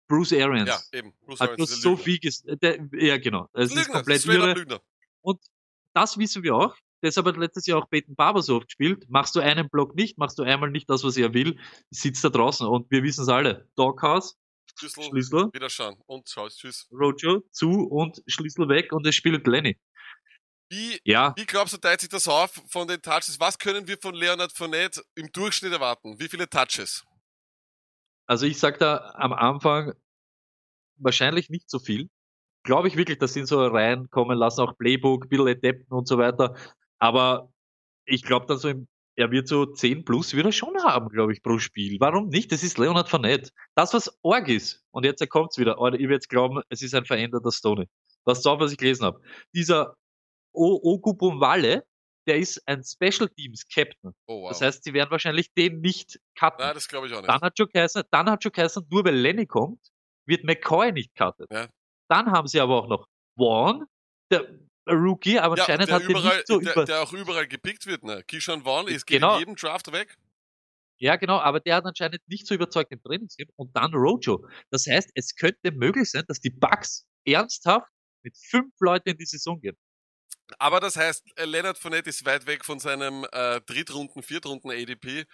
[0.08, 0.68] Bruce Arians.
[0.68, 1.14] Ja, eben.
[1.24, 3.48] Bruce hat Arians nur ist so viel ges der, Ja, genau.
[3.52, 4.52] Es ist Lügner, komplett straight irre.
[4.54, 4.80] Lügner.
[5.20, 5.40] Und
[5.94, 6.76] das wissen wir auch.
[7.02, 9.04] Deshalb hat letztes Jahr auch Peyton Barber so oft gespielt.
[9.08, 11.58] Machst du einen Block nicht, machst du einmal nicht das, was er will,
[11.90, 12.66] sitzt da draußen.
[12.66, 13.68] Und wir wissen es alle.
[13.76, 14.36] Doghouse,
[14.78, 15.96] Schlüssel, Schlüssel, wieder schauen.
[16.06, 16.88] Und ciao, tschüss.
[16.92, 19.78] Rojo zu und Schlüssel weg und es spielt Lenny.
[20.70, 23.40] Wie, Ja, wie glaubst du, teilt sich das auf von den Touches?
[23.40, 26.20] Was können wir von Leonard Fournette im Durchschnitt erwarten?
[26.20, 27.04] Wie viele Touches?
[28.28, 29.94] also ich sag da am Anfang
[30.96, 32.08] wahrscheinlich nicht so viel.
[32.62, 36.06] Glaube ich wirklich, dass sie ihn so reinkommen lassen, auch Playbook, ein bisschen Adepten und
[36.06, 36.54] so weiter.
[36.98, 37.52] Aber
[38.06, 41.42] ich glaube dann so, im, er wird so 10 plus wieder schon haben, glaube ich,
[41.42, 41.98] pro Spiel.
[42.00, 42.52] Warum nicht?
[42.52, 43.50] Das ist Leonard Fournette.
[43.74, 47.04] Das, was Org ist, und jetzt kommt's wieder, oder ihr werdet glauben, es ist ein
[47.04, 47.86] veränderter Stone.
[48.24, 49.20] Das auf, was ich gelesen habe.
[49.54, 49.96] Dieser
[50.52, 51.84] O- Ogubumwale,
[52.26, 54.12] der ist ein Special Teams Captain.
[54.26, 54.50] Oh, wow.
[54.50, 56.64] Das heißt, sie werden wahrscheinlich den nicht cutten.
[56.64, 57.28] Nein, das glaube ich auch nicht.
[57.28, 59.80] Dann hat schon geheißen, dann hat schon geheißen, nur weil Lenny kommt,
[60.26, 61.50] wird McCoy nicht cuttet.
[61.50, 61.68] Ja.
[62.10, 63.06] Dann haben sie aber auch noch
[63.38, 63.86] Vaughn,
[64.30, 64.46] der
[64.88, 67.46] Rookie, aber ja, anscheinend der, hat er überall, nicht so der, über, der auch überall
[67.46, 68.04] gepickt wird.
[68.04, 68.22] Ne?
[68.24, 69.34] Keyshawn Vaughn ist Genau.
[69.34, 70.16] in jedem Draft weg.
[70.98, 74.46] ja genau, aber der hat anscheinend nicht so überzeugt im Trainingscamp und dann Rojo.
[74.70, 77.88] Das heißt, es könnte möglich sein, dass die Bucks ernsthaft
[78.22, 79.76] mit fünf Leuten in die Saison gehen.
[80.58, 85.26] Aber das heißt, Leonard Fournette ist weit weg von seinem äh, Drittrunden-, Viertrunden-ADP.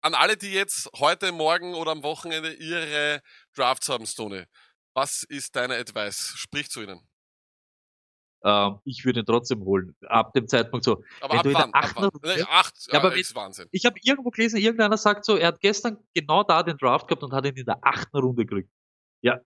[0.00, 3.20] An alle, die jetzt heute, morgen oder am Wochenende ihre
[3.54, 4.46] Drafts haben, Stone,
[4.94, 6.32] was ist deine Advice?
[6.36, 7.06] Sprich zu ihnen.
[8.44, 9.96] Ähm, ich würde ihn trotzdem holen.
[10.06, 11.02] Ab dem Zeitpunkt so.
[11.20, 11.72] Aber Wenn ab du wann?
[11.74, 12.10] Ab wann?
[12.22, 13.66] Nee, acht, Ja, aber wenn- ist Wahnsinn.
[13.72, 17.22] Ich habe irgendwo gelesen, irgendeiner sagt so, er hat gestern genau da den Draft gehabt
[17.24, 18.70] und hat ihn in der achten Runde gekriegt.
[19.22, 19.40] Ja,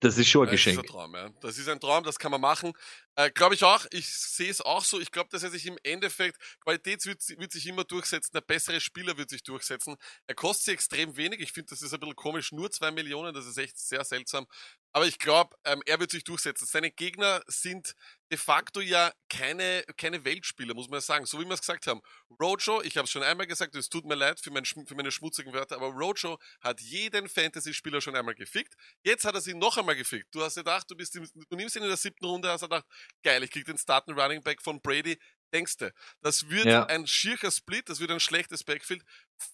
[0.00, 0.86] das ist schon ein Das ist ein Geschenk.
[0.88, 1.28] Traum, ja.
[1.42, 2.72] Das ist ein Traum, das kann man machen.
[3.14, 3.84] Äh, glaube ich auch.
[3.90, 4.98] Ich sehe es auch so.
[4.98, 8.80] Ich glaube, dass er sich im Endeffekt, Qualität wird, wird, sich immer durchsetzen, der bessere
[8.80, 9.96] Spieler wird sich durchsetzen.
[10.26, 11.40] Er kostet sich extrem wenig.
[11.40, 12.52] Ich finde, das ist ein bisschen komisch.
[12.52, 14.46] Nur zwei Millionen, das ist echt sehr seltsam.
[14.94, 16.66] Aber ich glaube, ähm, er wird sich durchsetzen.
[16.66, 17.94] Seine Gegner sind
[18.30, 21.26] de facto ja keine, keine Weltspieler, muss man sagen.
[21.26, 22.00] So wie wir es gesagt haben.
[22.40, 25.10] Rojo, ich habe es schon einmal gesagt, es tut mir leid für, mein, für meine
[25.10, 28.74] schmutzigen Wörter, aber Rojo hat jeden Fantasy-Spieler schon einmal gefickt.
[29.02, 30.34] Jetzt hat er sie noch einmal gefickt.
[30.34, 32.86] Du hast gedacht, du, bist, du nimmst ihn in der siebten Runde, hast gedacht,
[33.22, 35.18] geil, ich krieg den starten Running Back von Brady.
[35.52, 36.86] Denkste, das wird ja.
[36.86, 39.04] ein schiercher Split, das wird ein schlechtes Backfield.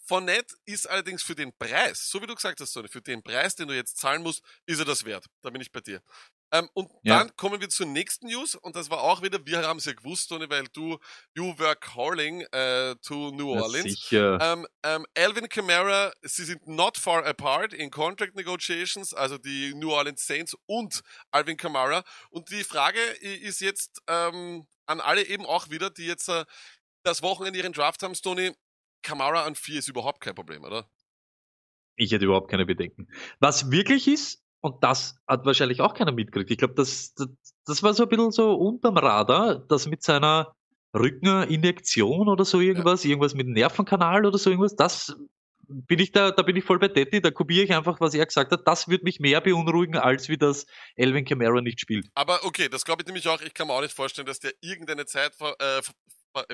[0.07, 3.57] Fournette ist allerdings für den Preis, so wie du gesagt hast, Sonny, für den Preis,
[3.57, 5.27] den du jetzt zahlen musst, ist er das wert.
[5.43, 6.01] Da bin ich bei dir.
[6.51, 7.19] Ähm, und ja.
[7.19, 9.93] dann kommen wir zur nächsten News und das war auch wieder, wir haben es ja
[9.93, 10.99] gewusst, Tony, weil du,
[11.35, 14.11] you were calling uh, to New Orleans.
[14.13, 19.91] Ähm, ähm, Alvin Kamara, sie sind not far apart in Contract Negotiations, also die New
[19.91, 22.03] Orleans Saints und Alvin Kamara.
[22.31, 26.45] Und die Frage ist jetzt ähm, an alle eben auch wieder, die jetzt äh,
[27.03, 28.53] das Wochenende ihren Draft haben, Tony,
[29.03, 30.89] Kamara an 4 ist überhaupt kein Problem, oder?
[31.97, 33.09] Ich hätte überhaupt keine Bedenken.
[33.41, 36.51] Was wirklich ist, und das hat wahrscheinlich auch keiner mitgekriegt.
[36.51, 37.29] Ich glaube, das, das,
[37.65, 40.55] das war so ein bisschen so unterm Radar, dass mit seiner
[40.95, 43.11] Rückeninjektion oder so irgendwas, ja.
[43.11, 45.17] irgendwas mit Nervenkanal oder so irgendwas, das
[45.69, 48.25] bin ich da, da bin ich voll bei Detti, da kopiere ich einfach, was er
[48.25, 48.67] gesagt hat.
[48.67, 50.67] Das würde mich mehr beunruhigen, als wie das
[50.97, 52.09] Elvin Kamara nicht spielt.
[52.15, 53.41] Aber okay, das glaube ich nämlich auch.
[53.43, 55.83] Ich kann mir auch nicht vorstellen, dass der irgendeine Zeit ver, äh,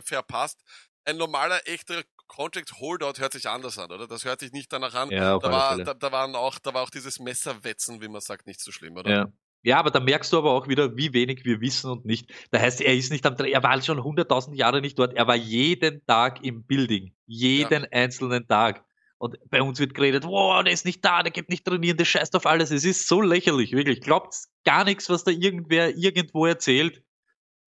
[0.02, 0.62] verpasst.
[1.04, 4.06] Ein normaler, echter Contract Holdout hört sich anders an, oder?
[4.06, 5.10] Das hört sich nicht danach an.
[5.10, 8.46] Ja, da, war, da, da, waren auch, da war auch dieses Messerwetzen, wie man sagt,
[8.46, 9.10] nicht so schlimm, oder?
[9.10, 9.32] Ja.
[9.66, 12.30] Ja, aber da merkst du aber auch wieder, wie wenig wir wissen und nicht.
[12.50, 15.14] Da heißt, er ist nicht am, er war schon 100.000 Jahre nicht dort.
[15.14, 17.14] Er war jeden Tag im Building.
[17.26, 17.88] Jeden ja.
[17.90, 18.84] einzelnen Tag.
[19.16, 22.04] Und bei uns wird geredet, wow, der ist nicht da, der geht nicht trainieren, der
[22.04, 22.70] scheißt auf alles.
[22.70, 24.02] Es ist so lächerlich, wirklich.
[24.02, 24.34] Glaubt
[24.66, 27.02] gar nichts, was da irgendwer irgendwo erzählt.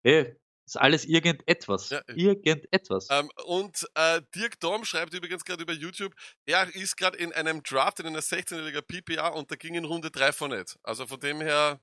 [0.04, 0.36] Hey,
[0.70, 1.90] ist alles irgendetwas.
[1.90, 2.02] Ja.
[2.08, 3.08] Irgendetwas.
[3.10, 6.14] Ähm, und äh, Dirk Dom schreibt übrigens gerade über YouTube,
[6.46, 10.12] er ist gerade in einem Draft in einer 16-jähriger PPA und da ging in Runde
[10.12, 10.78] 3 von nicht.
[10.84, 11.80] Also von dem her.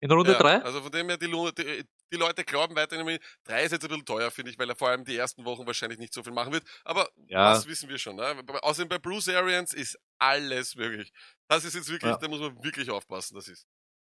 [0.00, 0.52] In Runde 3?
[0.52, 3.88] Ja, also von dem her, die, die, die Leute glauben weiterhin, 3 ist jetzt ein
[3.88, 6.32] bisschen teuer, finde ich, weil er vor allem die ersten Wochen wahrscheinlich nicht so viel
[6.32, 6.64] machen wird.
[6.84, 7.52] Aber ja.
[7.52, 8.16] das wissen wir schon.
[8.16, 8.42] Ne?
[8.62, 11.12] Außerdem bei Bruce Arians ist alles möglich.
[11.48, 12.18] Das ist jetzt wirklich, ja.
[12.18, 13.66] da muss man wirklich aufpassen, das ist.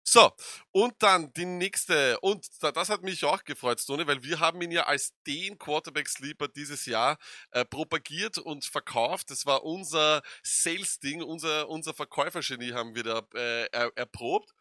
[0.05, 0.31] So,
[0.71, 4.71] und dann die nächste, und das hat mich auch gefreut, Stone, weil wir haben ihn
[4.71, 7.17] ja als den Quarterback-Sleeper dieses Jahr
[7.51, 9.31] äh, propagiert und verkauft.
[9.31, 14.53] Das war unser Sales-Ding, unser, unser Verkäufergenie haben wir da äh, er, erprobt.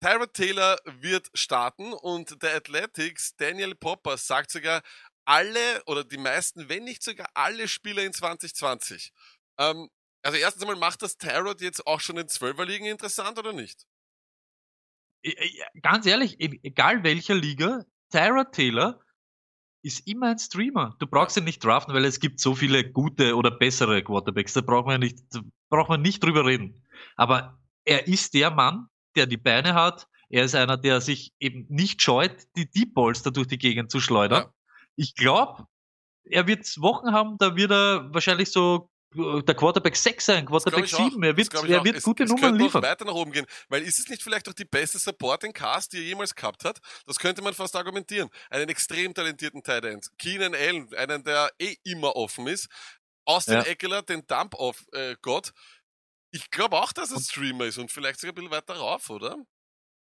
[0.00, 4.82] Tyrod Taylor wird starten und der Athletics, Daniel Popper, sagt sogar,
[5.26, 9.12] alle oder die meisten, wenn nicht sogar alle Spieler in 2020.
[9.58, 9.90] Ähm,
[10.22, 13.86] also erstens einmal, macht das Tyrod jetzt auch schon in Zwölferligen interessant oder nicht?
[15.82, 19.00] Ganz ehrlich, e-, egal welcher Liga, Tyra Taylor
[19.82, 20.96] ist immer ein Streamer.
[20.98, 24.52] Du brauchst ihn nicht draften, weil es gibt so viele gute oder bessere Quarterbacks.
[24.52, 25.20] Da braucht man nicht,
[25.68, 26.84] braucht man nicht drüber reden.
[27.14, 30.08] Aber er ist der Mann, der die Beine hat.
[30.28, 33.92] Er ist einer, der sich eben nicht scheut, die Deep Balls da durch die Gegend
[33.92, 34.44] zu schleudern.
[34.44, 34.52] Ja.
[34.96, 35.66] Ich glaube,
[36.24, 41.22] er wird Wochen haben, da wird er wahrscheinlich so der Quarterback 6 sein, Quarterback 7.
[41.22, 42.82] Er wird, er wird gute es, Nummern es liefern.
[42.82, 45.98] weiter nach oben gehen, weil ist es nicht vielleicht auch die beste Supporting Cast, die
[45.98, 46.80] er jemals gehabt hat?
[47.06, 48.28] Das könnte man fast argumentieren.
[48.50, 50.08] Einen extrem talentierten Tight End.
[50.18, 52.68] Keenan Allen, einen, der eh immer offen ist.
[53.24, 53.62] Austin ja.
[53.62, 55.48] Eckler, den Dump-Off-Gott.
[55.48, 55.52] Äh,
[56.32, 59.36] ich glaube auch, dass er Streamer ist und vielleicht sogar ein bisschen weiter rauf, oder?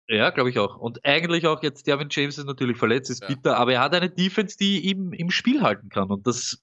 [0.07, 0.77] Ja, glaube ich auch.
[0.77, 3.27] Und eigentlich auch jetzt, Derwin James ist natürlich verletzt, ist ja.
[3.27, 6.09] bitter, aber er hat eine Defense, die ihm im Spiel halten kann.
[6.09, 6.61] Und das.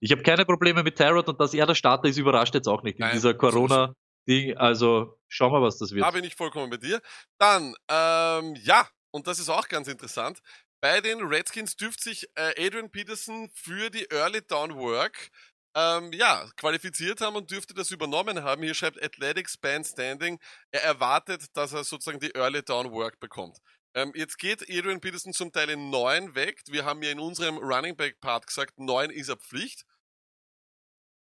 [0.00, 2.82] Ich habe keine Probleme mit Tyrod und dass er der Starter ist, überrascht jetzt auch
[2.82, 4.56] nicht in Nein, dieser Corona-Ding.
[4.56, 6.04] Also schauen wir, was das wird.
[6.04, 7.00] Da bin ich vollkommen bei dir.
[7.38, 10.40] Dann, ähm, ja, und das ist auch ganz interessant.
[10.82, 15.30] Bei den Redskins dürfte sich äh, Adrian Peterson für die Early Down Work
[15.76, 18.62] ähm, ja, qualifiziert haben und dürfte das übernommen haben.
[18.62, 20.38] Hier schreibt Athletics Band Standing,
[20.70, 23.58] er erwartet, dass er sozusagen die Early Down Work bekommt.
[23.96, 26.62] Ähm, jetzt geht Adrian Peterson zum Teil in 9 weg.
[26.68, 29.86] Wir haben ja in unserem Running Back Part gesagt, 9 ist er Pflicht.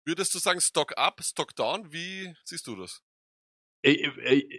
[0.04, 1.92] Würdest du sagen, Stock up, Stock down?
[1.92, 3.02] Wie siehst du das?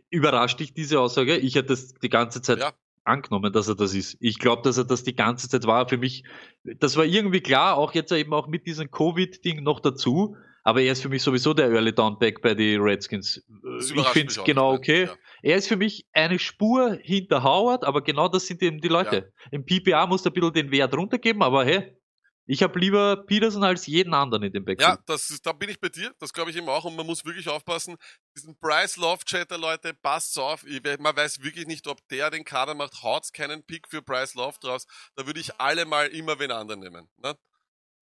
[0.10, 1.38] Überrascht dich diese Aussage?
[1.38, 2.74] Ich hätte das die ganze Zeit ja.
[3.06, 4.18] angenommen, dass er das ist.
[4.20, 5.88] Ich glaube, dass er das die ganze Zeit war.
[5.88, 6.26] Für mich,
[6.66, 10.36] das war irgendwie klar, auch jetzt eben auch mit diesem Covid-Ding noch dazu.
[10.64, 13.44] Aber er ist für mich sowieso der Early Downback bei den Redskins.
[13.80, 15.06] Ich finde es genau okay.
[15.06, 15.16] Ja.
[15.42, 19.16] Er ist für mich eine Spur hinter Howard, aber genau das sind eben die Leute.
[19.16, 19.50] Ja.
[19.52, 21.98] Im PPA muss er ein bisschen den Wert runtergeben, aber hey,
[22.46, 24.90] Ich habe lieber Peterson als jeden anderen in dem Backfield.
[24.90, 26.14] Ja, das ist, da bin ich bei dir.
[26.20, 26.84] Das glaube ich eben auch.
[26.84, 27.96] Und man muss wirklich aufpassen.
[28.36, 30.66] Diesen Bryce Love Chatter, Leute, passt auf.
[31.00, 33.02] Man weiß wirklich nicht, ob der den Kader macht.
[33.02, 34.86] Haut's keinen Pick für Bryce Love draus.
[35.16, 37.10] Da würde ich alle mal immer wen anderen nehmen.
[37.18, 37.36] Ne?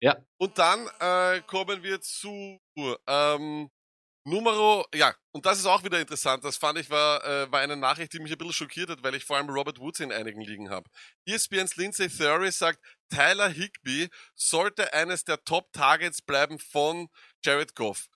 [0.01, 0.17] Ja.
[0.37, 2.59] Und dann äh, kommen wir zu
[3.07, 3.69] ähm,
[4.25, 6.43] Numero, ja, und das ist auch wieder interessant.
[6.43, 9.15] Das fand ich war, äh, war eine Nachricht, die mich ein bisschen schockiert hat, weil
[9.15, 10.89] ich vor allem Robert Woods in einigen Ligen habe.
[11.25, 17.09] ESPNs Lindsay Theory sagt, Tyler Higby sollte eines der Top-Targets bleiben von
[17.43, 18.07] Jared Goff.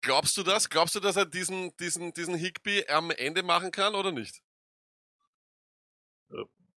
[0.00, 0.70] Glaubst du das?
[0.70, 4.42] Glaubst du, dass er diesen, diesen, diesen Higby am Ende machen kann oder nicht?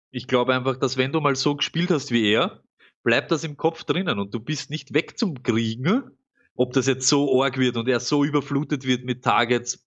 [0.10, 2.64] Ich glaube einfach, dass wenn du mal so gespielt hast wie er,
[3.08, 6.12] bleibt das im Kopf drinnen und du bist nicht weg zum Kriegen
[6.58, 9.86] ob das jetzt so arg wird und er so überflutet wird mit Targets,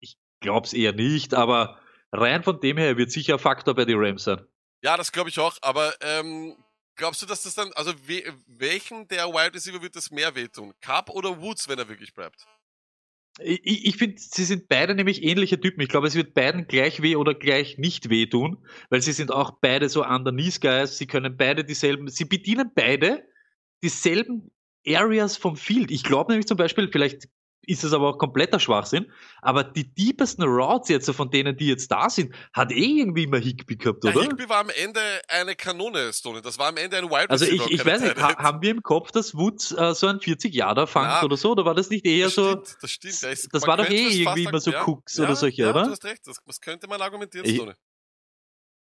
[0.00, 1.78] ich glaube es eher nicht, aber
[2.12, 4.40] rein von dem her wird sicher ein Faktor bei den Rams sein.
[4.80, 6.56] Ja, das glaube ich auch, aber ähm,
[6.94, 10.72] glaubst du, dass das dann, also we welchen der Wild Receiver wird das mehr wehtun?
[10.80, 12.46] Cup oder Woods, wenn er wirklich bleibt?
[13.40, 15.80] Ich, ich finde, sie sind beide nämlich ähnliche Typen.
[15.80, 18.58] Ich glaube, es wird beiden gleich weh oder gleich nicht wehtun,
[18.90, 20.98] weil sie sind auch beide so underneath Guys.
[20.98, 23.24] Sie können beide dieselben, sie bedienen beide
[23.82, 24.50] dieselben
[24.86, 25.90] Areas vom Field.
[25.90, 27.28] Ich glaube nämlich zum Beispiel, vielleicht
[27.68, 31.90] ist es aber auch kompletter Schwachsinn, aber die deepesten Routes jetzt von denen, die jetzt
[31.90, 34.14] da sind, hat eh irgendwie immer Higby gehabt, oder?
[34.14, 36.40] Ja, Higby war am Ende eine Kanone, Stone.
[36.40, 38.82] Das war am Ende ein Wild Also ich, ich weiß nicht, ha haben wir im
[38.82, 41.90] Kopf, dass Woods äh, so ein 40 Jahre fangt ja, oder so, oder war das
[41.90, 42.50] nicht eher das so?
[42.50, 43.22] Stimmt, das stimmt.
[43.22, 45.84] Das, das war doch eh irgendwie immer so ja, Cooks ja, oder solche, ja, oder?
[45.84, 47.76] du hast recht, das, das könnte man argumentieren, ich, Stone.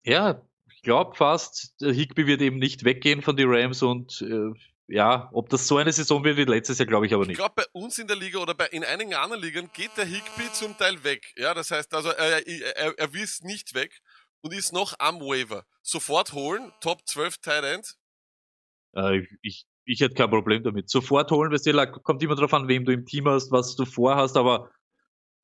[0.04, 4.52] Ja, ich glaube fast, Higby wird eben nicht weggehen von den Rams und äh,
[4.88, 7.32] ja, ob das so eine Saison wird wie letztes Jahr, glaube ich aber nicht.
[7.32, 10.04] Ich glaube, bei uns in der Liga oder bei, in einigen anderen Ligen geht der
[10.04, 11.32] Higby zum Teil weg.
[11.36, 14.00] Ja, das heißt also, er, er, er ist nicht weg
[14.42, 15.64] und ist noch am Waiver.
[15.82, 17.96] Sofort holen, Top 12 Tight End.
[18.94, 20.88] Äh, ich, ich hätte kein Problem damit.
[20.88, 23.84] Sofort holen, weißt du, kommt immer darauf an, wem du im Team hast, was du
[23.84, 24.70] vorhast, aber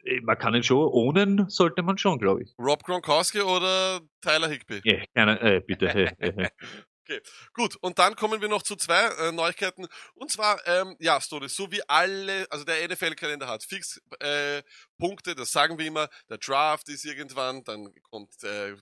[0.04, 2.54] äh, man kann ihn schon, ohnen sollte man schon, glaube ich.
[2.58, 4.82] Rob Gronkowski oder Tyler Higby?
[4.84, 6.16] Ja, keine, äh, bitte.
[7.04, 7.20] Okay,
[7.52, 7.76] gut.
[7.80, 9.88] Und dann kommen wir noch zu zwei äh, Neuigkeiten.
[10.14, 14.62] Und zwar, ähm, ja, Story, so wie alle, also der NFL-Kalender hat fix äh,
[14.98, 16.08] Punkte, das sagen wir immer.
[16.30, 18.76] Der Draft ist irgendwann, dann kommt äh,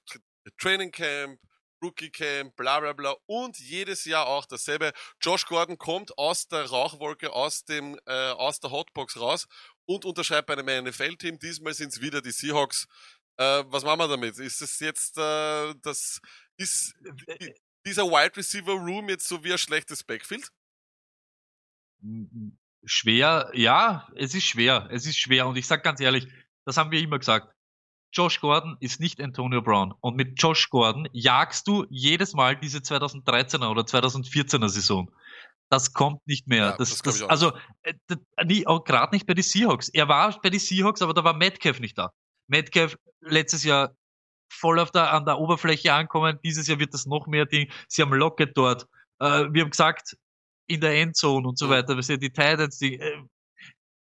[0.58, 1.40] Training Camp,
[1.82, 3.14] Rookie Camp, bla bla bla.
[3.24, 4.92] Und jedes Jahr auch dasselbe.
[5.22, 9.46] Josh Gordon kommt aus der Rauchwolke, aus dem, äh, aus der Hotbox raus
[9.86, 11.38] und unterschreibt bei einem NFL-Team.
[11.38, 12.86] Diesmal sind es wieder die Seahawks.
[13.38, 14.38] Äh, was machen wir damit?
[14.38, 16.20] Ist es jetzt äh, das
[16.58, 16.94] ist
[17.26, 17.54] äh,
[17.86, 20.50] dieser Wide Receiver Room jetzt so wie ein schlechtes Backfield?
[22.84, 24.88] Schwer, ja, es ist schwer.
[24.90, 25.46] Es ist schwer.
[25.46, 26.26] Und ich sag ganz ehrlich,
[26.64, 27.54] das haben wir immer gesagt.
[28.12, 29.94] Josh Gordon ist nicht Antonio Brown.
[30.00, 35.10] Und mit Josh Gordon jagst du jedes Mal diese 2013er oder 2014er Saison.
[35.68, 36.70] Das kommt nicht mehr.
[36.70, 37.94] Ja, das, das, das also äh,
[38.36, 39.88] gerade nicht bei den Seahawks.
[39.88, 42.10] Er war bei den Seahawks, aber da war Metcalf nicht da.
[42.48, 43.94] Metcalf letztes Jahr
[44.50, 46.38] voll auf der, an der Oberfläche ankommen.
[46.44, 47.70] Dieses Jahr wird das noch mehr Ding.
[47.88, 48.86] Sie haben Locket dort.
[49.18, 50.16] Äh, wir haben gesagt,
[50.66, 51.96] in der Endzone und so weiter.
[51.96, 53.22] Wir sehen die Titans, die, äh,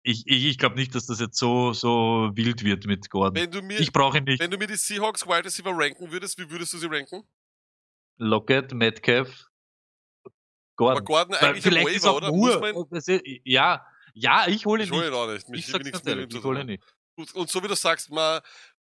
[0.02, 3.34] ich, ich, ich glaube nicht, dass das jetzt so, so wild wird mit Gordon.
[3.34, 4.40] Wenn du mir, ich brauche ihn nicht.
[4.40, 7.22] Wenn du mir die Seahawks Wide Receiver ranken würdest, wie würdest du sie ranken?
[8.18, 9.46] Lockett, Metcalf,
[10.76, 10.98] Gordon.
[10.98, 12.30] Aber Gordon eigentlich Vielleicht Waiver, ist auch oder?
[12.30, 13.00] Nur,
[13.44, 15.00] ja, ja, ich hole ihn ich nicht.
[15.00, 15.48] Ich hole ihn auch nicht.
[15.48, 16.84] Mich, ich, ich hole ihn nicht.
[17.16, 18.40] Gut, und so wie du sagst, man,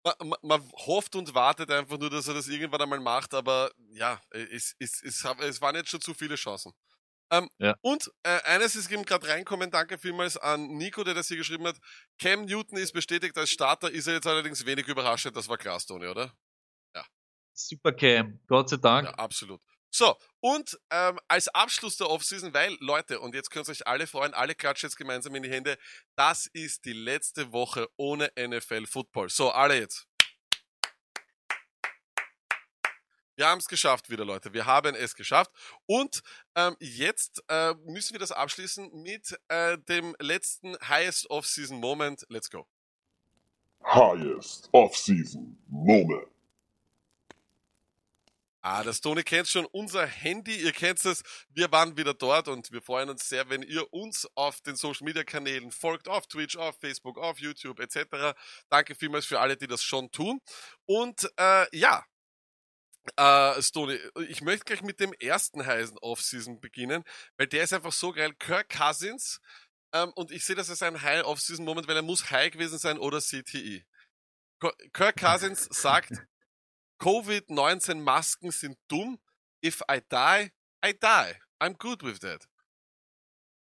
[0.04, 4.22] man, man, hofft und wartet einfach nur, dass er das irgendwann einmal macht, aber ja,
[4.32, 6.74] es, es, es, es waren jetzt schon zu viele Chancen.
[7.32, 7.76] Ähm, ja.
[7.82, 11.66] Und äh, eines ist eben gerade reinkommen, danke vielmals an Nico, der das hier geschrieben
[11.66, 11.78] hat.
[12.20, 15.80] Cam Newton ist bestätigt als Starter, ist er jetzt allerdings wenig überraschend, das war klar,
[15.80, 16.34] Stone, oder?
[16.94, 17.04] Ja.
[17.54, 19.08] Super Cam, Gott sei Dank.
[19.08, 19.62] Ja, absolut.
[19.96, 24.08] So, und ähm, als Abschluss der Offseason, weil, Leute, und jetzt könnt ihr euch alle
[24.08, 25.78] freuen, alle klatschen jetzt gemeinsam in die Hände,
[26.16, 29.30] das ist die letzte Woche ohne NFL Football.
[29.30, 30.08] So, alle jetzt.
[33.36, 34.52] Wir haben es geschafft wieder, Leute.
[34.52, 35.52] Wir haben es geschafft.
[35.86, 36.24] Und
[36.56, 42.26] ähm, jetzt äh, müssen wir das abschließen mit äh, dem letzten Highest Off-Season Moment.
[42.30, 42.68] Let's go.
[43.84, 46.33] Highest Off-Season Moment.
[48.66, 51.22] Ah, das Toni kennt schon unser Handy, ihr kennt es.
[51.50, 55.04] Wir waren wieder dort und wir freuen uns sehr, wenn ihr uns auf den Social
[55.04, 58.34] Media Kanälen folgt, auf Twitch, auf Facebook, auf YouTube etc.
[58.70, 60.40] Danke vielmals für alle, die das schon tun.
[60.86, 62.06] Und äh, ja,
[63.18, 64.00] äh, Stony,
[64.30, 67.04] ich möchte gleich mit dem ersten heißen Offseason beginnen,
[67.36, 68.34] weil der ist einfach so geil.
[68.40, 69.42] Kirk Cousins,
[69.94, 72.78] ähm, und ich sehe das als ein High Offseason Moment, weil er muss High gewesen
[72.78, 73.84] sein oder CTE.
[74.94, 76.26] Kirk Cousins sagt,
[77.04, 79.20] Covid-19-Masken sind dumm.
[79.64, 80.52] If I die,
[80.86, 81.36] I die.
[81.62, 82.48] I'm good with that.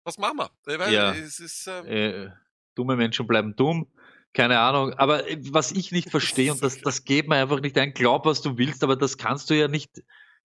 [0.06, 0.80] Was machen wir?
[0.80, 1.12] Weil Ja.
[1.12, 2.30] ist, ähm, Äh,
[2.76, 3.88] dumme Menschen bleiben dumm.
[4.34, 4.94] Keine Ahnung.
[4.94, 8.26] Aber äh, was ich nicht verstehe, und das, das geht mir einfach nicht ein, glaub,
[8.26, 10.02] was du willst, aber das kannst du ja nicht.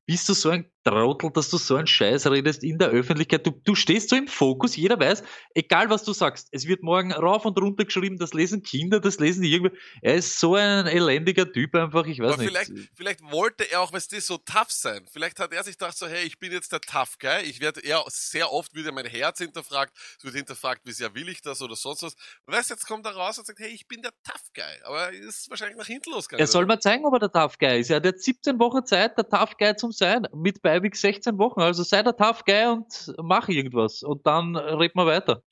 [0.06, 3.46] Bist du so ein Trottel, dass du so einen Scheiß redest in der Öffentlichkeit?
[3.46, 5.22] Du, du stehst so im Fokus, jeder weiß,
[5.54, 9.18] egal was du sagst, es wird morgen rauf und runter geschrieben, das lesen Kinder, das
[9.18, 9.76] lesen die irgendwie.
[10.02, 12.50] Er ist so ein elendiger Typ einfach, ich weiß Aber nicht.
[12.50, 15.06] vielleicht, vielleicht wollte er auch, weißt du, so tough sein.
[15.10, 17.42] Vielleicht hat er sich gedacht, so, hey, ich bin jetzt der Tough Guy.
[17.44, 19.96] Ich werde eher sehr oft wieder mein Herz hinterfragt.
[20.18, 22.14] Es wird hinterfragt, wie sehr will ich das oder sonst was.
[22.46, 24.64] Und weißt du, jetzt kommt er raus und sagt, hey, ich bin der Tough Guy.
[24.84, 26.42] Aber ist wahrscheinlich nach hinten losgegangen.
[26.42, 27.90] Er soll mal zeigen, ob er der Tough Guy ist.
[27.90, 30.26] Er hat jetzt 17 Wochen Zeit, der Tough Guy zum sein.
[30.34, 31.60] Mit Beibig 16 Wochen.
[31.60, 34.02] Also sei der Tough Guy und mach irgendwas.
[34.02, 35.42] Und dann reden wir weiter.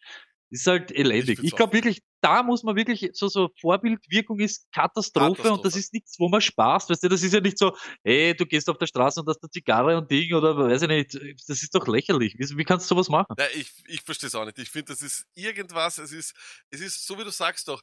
[0.48, 1.40] Ist halt elendig.
[1.40, 5.44] Ich Ich, glaube wirklich, da muss man wirklich, so, so Vorbildwirkung ist Katastrophe, und das
[5.44, 5.78] Katastrophe.
[5.80, 6.88] ist nichts, wo man spaßt.
[6.88, 9.42] Weißt du, das ist ja nicht so, hey, du gehst auf der Straße und hast
[9.42, 11.14] eine Zigarre und Ding oder weiß ich nicht.
[11.48, 12.36] Das ist doch lächerlich.
[12.38, 13.34] Wie, wie kannst du sowas machen?
[13.36, 14.58] Ja, ich, ich verstehe es auch nicht.
[14.58, 16.32] Ich finde, das ist irgendwas, es ist,
[16.70, 17.82] es ist so wie du sagst doch,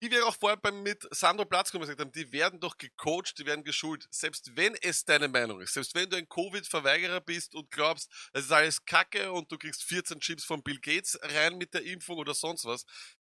[0.00, 3.46] wie wir auch vorher beim, mit Sandro Platzkummer gesagt haben, die werden doch gecoacht, die
[3.46, 4.06] werden geschult.
[4.10, 8.44] Selbst wenn es deine Meinung ist, selbst wenn du ein Covid-Verweigerer bist und glaubst, es
[8.46, 12.18] ist alles Kacke und du kriegst 14 Chips von Bill Gates rein mit der Impfung
[12.18, 12.84] oder sonst was,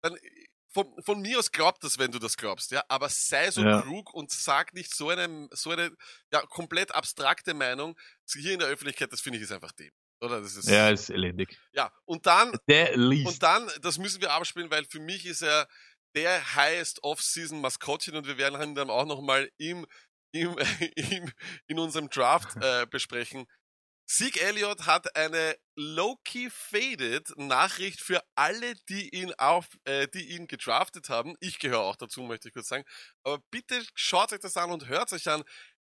[0.01, 0.17] dann
[0.71, 3.83] von, von mir aus glaubt das, wenn du das glaubst, ja, aber sei so Ja.
[3.83, 5.91] klug und sag nicht so eine, so eine,
[6.31, 7.97] ja, komplett abstrakte Meinung
[8.31, 9.91] hier in der Öffentlichkeit, das finde ich ist einfach dem.
[10.21, 10.41] Oder?
[10.41, 11.59] Das ist, Ja, ist elendig.
[11.73, 12.55] ja, und dann,
[13.23, 15.67] und dann, das müssen wir abspielen, weil für mich ist er
[16.15, 19.85] der highest Off-Season Maskottchen und wir werden ihn dann auch nochmal im,
[20.31, 20.57] im,
[20.95, 21.31] im,
[21.67, 23.45] in unserem Draft äh, besprechen.
[24.07, 30.47] Zeke Elliott hat eine low-key faded Nachricht für alle, die ihn auf, äh, die ihn
[30.47, 31.35] gedraftet haben.
[31.39, 32.85] Ich gehöre auch dazu, möchte ich kurz sagen.
[33.23, 35.43] Aber bitte schaut euch das an und hört euch an.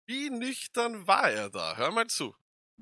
[0.05, 1.76] Wie nüchtern war er da?
[1.76, 2.36] Hör mal zu.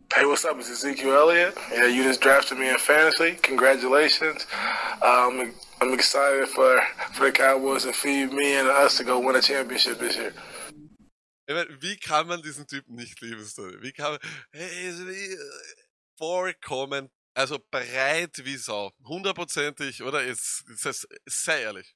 [0.09, 0.57] Hey, what's up?
[0.57, 1.57] It's Ezekiel Elliott.
[1.71, 3.37] Yeah, you just drafted me in fantasy.
[3.41, 4.45] Congratulations.
[5.01, 6.81] Um, I'm excited for,
[7.13, 10.33] for the Cowboys to feed me and us to go win a championship this year.
[11.81, 13.77] Wie kann man diesen Typen nicht lieben, Story?
[13.81, 14.19] Wie kann man,
[14.53, 15.37] hey, ist wie, äh,
[16.17, 18.91] vollkommen, also breit wie Sau.
[19.03, 20.23] Hundertprozentig, oder?
[20.23, 21.93] Ist, ist das, sei ehrlich.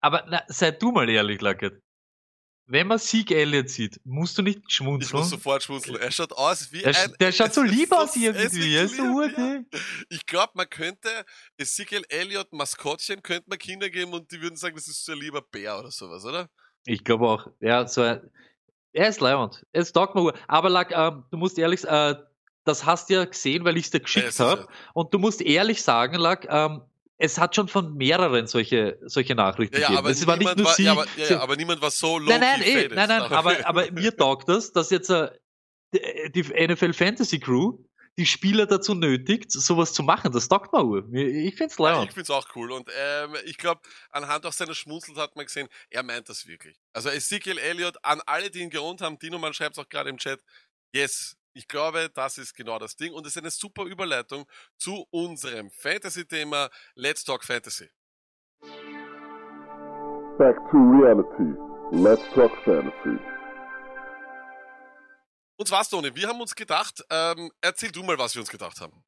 [0.00, 1.82] Aber na, sei du mal ehrlich, Lackett.
[2.70, 5.18] Wenn man Sieg Elliott sieht, musst du nicht Ich schmunzeln.
[5.20, 5.96] muss sofort schmunzeln.
[5.96, 7.14] Er schaut aus wie der, ein.
[7.18, 8.74] der schaut so ist lieb aus ist irgendwie.
[8.74, 9.60] Er ist so lieb, ja.
[10.10, 11.08] Ich glaube, man könnte
[11.56, 15.18] Ezekiel Elliott Maskottchen, könnte man Kinder geben und die würden sagen, das ist so ein
[15.18, 16.50] lieber Bär oder sowas, oder?
[16.84, 17.46] Ich glaube auch.
[17.60, 18.20] Ja, so ein,
[18.92, 19.64] er ist leibend.
[19.72, 20.34] Es taugt mir.
[20.46, 22.16] Aber Lack, ähm, du musst ehrlich äh,
[22.64, 24.60] das hast du ja gesehen, weil ich es dir geschickt es ist habe.
[24.62, 26.82] ja- Und du musst ehrlich sagen, Lack, ähm,
[27.18, 29.98] es hat schon von mehreren solche, solche Nachrichten Ja, ja, gegeben.
[30.06, 30.84] aber, es war nicht niemand nur war, sie.
[30.84, 33.22] ja, aber, ja, sie- ja, aber niemand war so low nein, nein, eh, nein, nein,
[33.22, 35.30] aber, aber mir taugt das, dass jetzt äh,
[35.94, 37.78] die, die NFL Fantasy Crew
[38.16, 40.32] die Spieler dazu nötigt, sowas zu machen.
[40.32, 41.24] Das taugt mir.
[41.28, 42.08] Ich find's Ja, leibend.
[42.08, 42.72] ich find's auch cool.
[42.72, 46.76] Und ähm, ich glaube, anhand auch seiner Schmunzels hat man gesehen, er meint das wirklich.
[46.92, 50.18] Also Ezekiel Elliott, an alle, die ihn geohnt haben, Dino, man schreibt auch gerade im
[50.18, 50.40] Chat,
[50.92, 53.12] yes, ich glaube, das ist genau das Ding.
[53.12, 54.46] Und es ist eine super Überleitung
[54.76, 57.90] zu unserem Fantasy-Thema Let's Talk Fantasy.
[60.38, 61.58] Back to reality.
[61.90, 63.18] Let's talk fantasy.
[65.56, 68.80] Und zwar, Tony, wir haben uns gedacht, ähm, erzähl du mal, was wir uns gedacht
[68.80, 69.02] haben.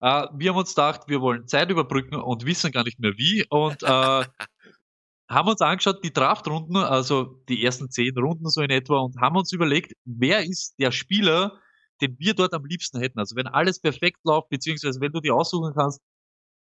[0.00, 3.44] Äh, wir haben uns gedacht, wir wollen Zeit überbrücken und wissen gar nicht mehr wie.
[3.50, 4.24] Und äh,
[5.28, 9.36] haben uns angeschaut, die Draftrunden, also die ersten zehn Runden so in etwa, und haben
[9.36, 11.58] uns überlegt, wer ist der Spieler,
[12.00, 13.18] den wir dort am liebsten hätten.
[13.18, 16.00] Also wenn alles perfekt läuft, beziehungsweise wenn du die aussuchen kannst,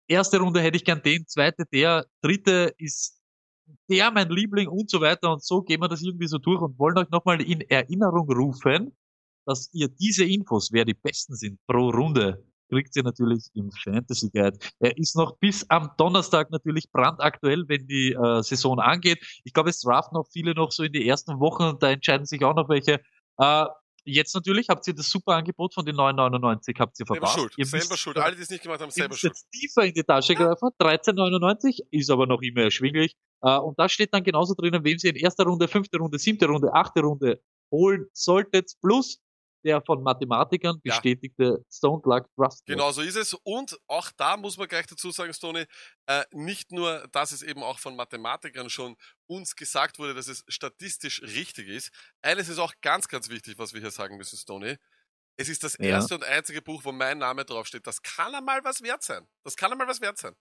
[0.08, 3.22] erste Runde hätte ich gern den, zweite der, dritte ist
[3.90, 5.32] der mein Liebling und so weiter.
[5.34, 8.96] Und so gehen wir das irgendwie so durch und wollen euch nochmal in Erinnerung rufen,
[9.46, 14.30] dass ihr diese Infos, wer die Besten sind pro Runde, kriegt ihr natürlich im Fantasy
[14.30, 14.58] Guide.
[14.80, 19.20] Er ist noch bis am Donnerstag natürlich brandaktuell, wenn die äh, Saison angeht.
[19.44, 22.26] Ich glaube, es draften auch viele noch so in die ersten Wochen und da entscheiden
[22.26, 23.00] sich auch noch welche.
[23.40, 23.66] Äh,
[24.10, 27.34] jetzt natürlich habt ihr das super Angebot von den 9,99 habt ihr Selber verpasst.
[27.40, 27.54] schuld.
[27.58, 28.18] Ihr Selber müsst- schuld.
[28.18, 29.34] Alle, die es nicht gemacht haben, selber schuld.
[29.34, 30.70] jetzt tiefer in die Tasche greifen.
[30.80, 33.16] 13,99 ist aber noch immer erschwinglich.
[33.42, 36.48] Äh, und da steht dann genauso drinnen, wem Sie in erster Runde, fünfte Runde, siebte
[36.48, 37.42] Runde, achte Runde
[37.72, 39.20] holen solltet, plus
[39.64, 40.94] der von Mathematikern Ja.
[40.96, 42.66] bestätigte Stone Luck Trust.
[42.66, 43.34] Genau so ist es.
[43.34, 45.66] Und auch da muss man gleich dazu sagen, Stoney,
[46.08, 48.96] äh, nicht nur, dass es eben auch von Mathematikern schon
[49.28, 51.92] uns gesagt wurde, dass es statistisch richtig ist.
[52.22, 54.78] Eines ist auch ganz, ganz wichtig, was wir hier sagen müssen, Stoney.
[55.38, 55.86] Es ist das Ja.
[55.90, 57.88] erste und einzige Buch, wo mein Name draufsteht.
[57.88, 59.28] Das kann einmal was wert sein.
[59.44, 60.36] Das kann einmal was wert sein.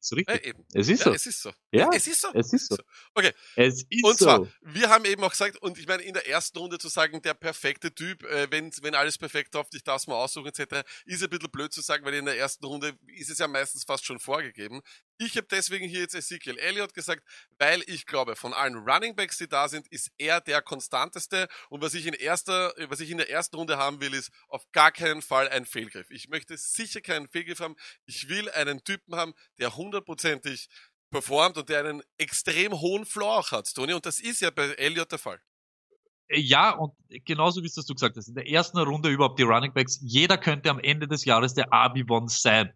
[0.00, 0.46] Ist richtig.
[0.46, 0.52] Ja.
[0.74, 1.12] Es ist Ja, so.
[1.12, 1.52] es ist so.
[1.72, 2.28] Ja, es ist so.
[2.34, 2.76] es ist so.
[3.14, 3.32] Okay.
[3.56, 4.24] Es ist Und so.
[4.24, 7.20] zwar, wir haben eben auch gesagt, und ich meine, in der ersten Runde zu sagen,
[7.22, 10.86] der perfekte Typ, äh, wenn, wenn alles perfekt läuft, ich darf es mal aussuchen, etc.,
[11.04, 13.84] ist ein bisschen blöd zu sagen, weil in der ersten Runde ist es ja meistens
[13.84, 14.80] fast schon vorgegeben.
[15.20, 17.24] Ich habe deswegen hier jetzt Ezekiel Elliott gesagt,
[17.58, 21.48] weil ich glaube, von allen Running Backs, die da sind, ist er der konstanteste.
[21.70, 24.64] Und was ich in erster, was ich in der ersten Runde haben will, ist auf
[24.70, 26.08] gar keinen Fall ein Fehlgriff.
[26.10, 27.74] Ich möchte sicher keinen Fehlgriff haben.
[28.06, 30.68] Ich will einen Typen haben, der hundertprozentig
[31.10, 33.94] performt und der einen extrem hohen Floor auch hat, Tony.
[33.94, 35.40] Und das ist ja bei Elliott der Fall.
[36.30, 36.92] Ja, und
[37.24, 39.98] genauso wie es das du gesagt hast, in der ersten Runde überhaupt die Running Backs,
[40.02, 42.72] jeder könnte am Ende des Jahres der RB1 sein.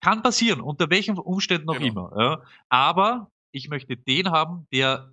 [0.00, 2.08] Kann passieren, unter welchen Umständen auch Genau.
[2.08, 2.20] immer.
[2.22, 2.42] Ja.
[2.68, 5.12] Aber ich möchte den haben, der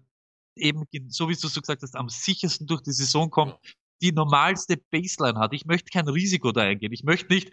[0.55, 3.71] eben, so wie du so gesagt hast, am sichersten durch die Saison kommt, Ja.
[4.01, 5.53] die normalste Baseline hat.
[5.53, 6.93] Ich möchte kein Risiko da eingehen.
[6.93, 7.51] Ich möchte nicht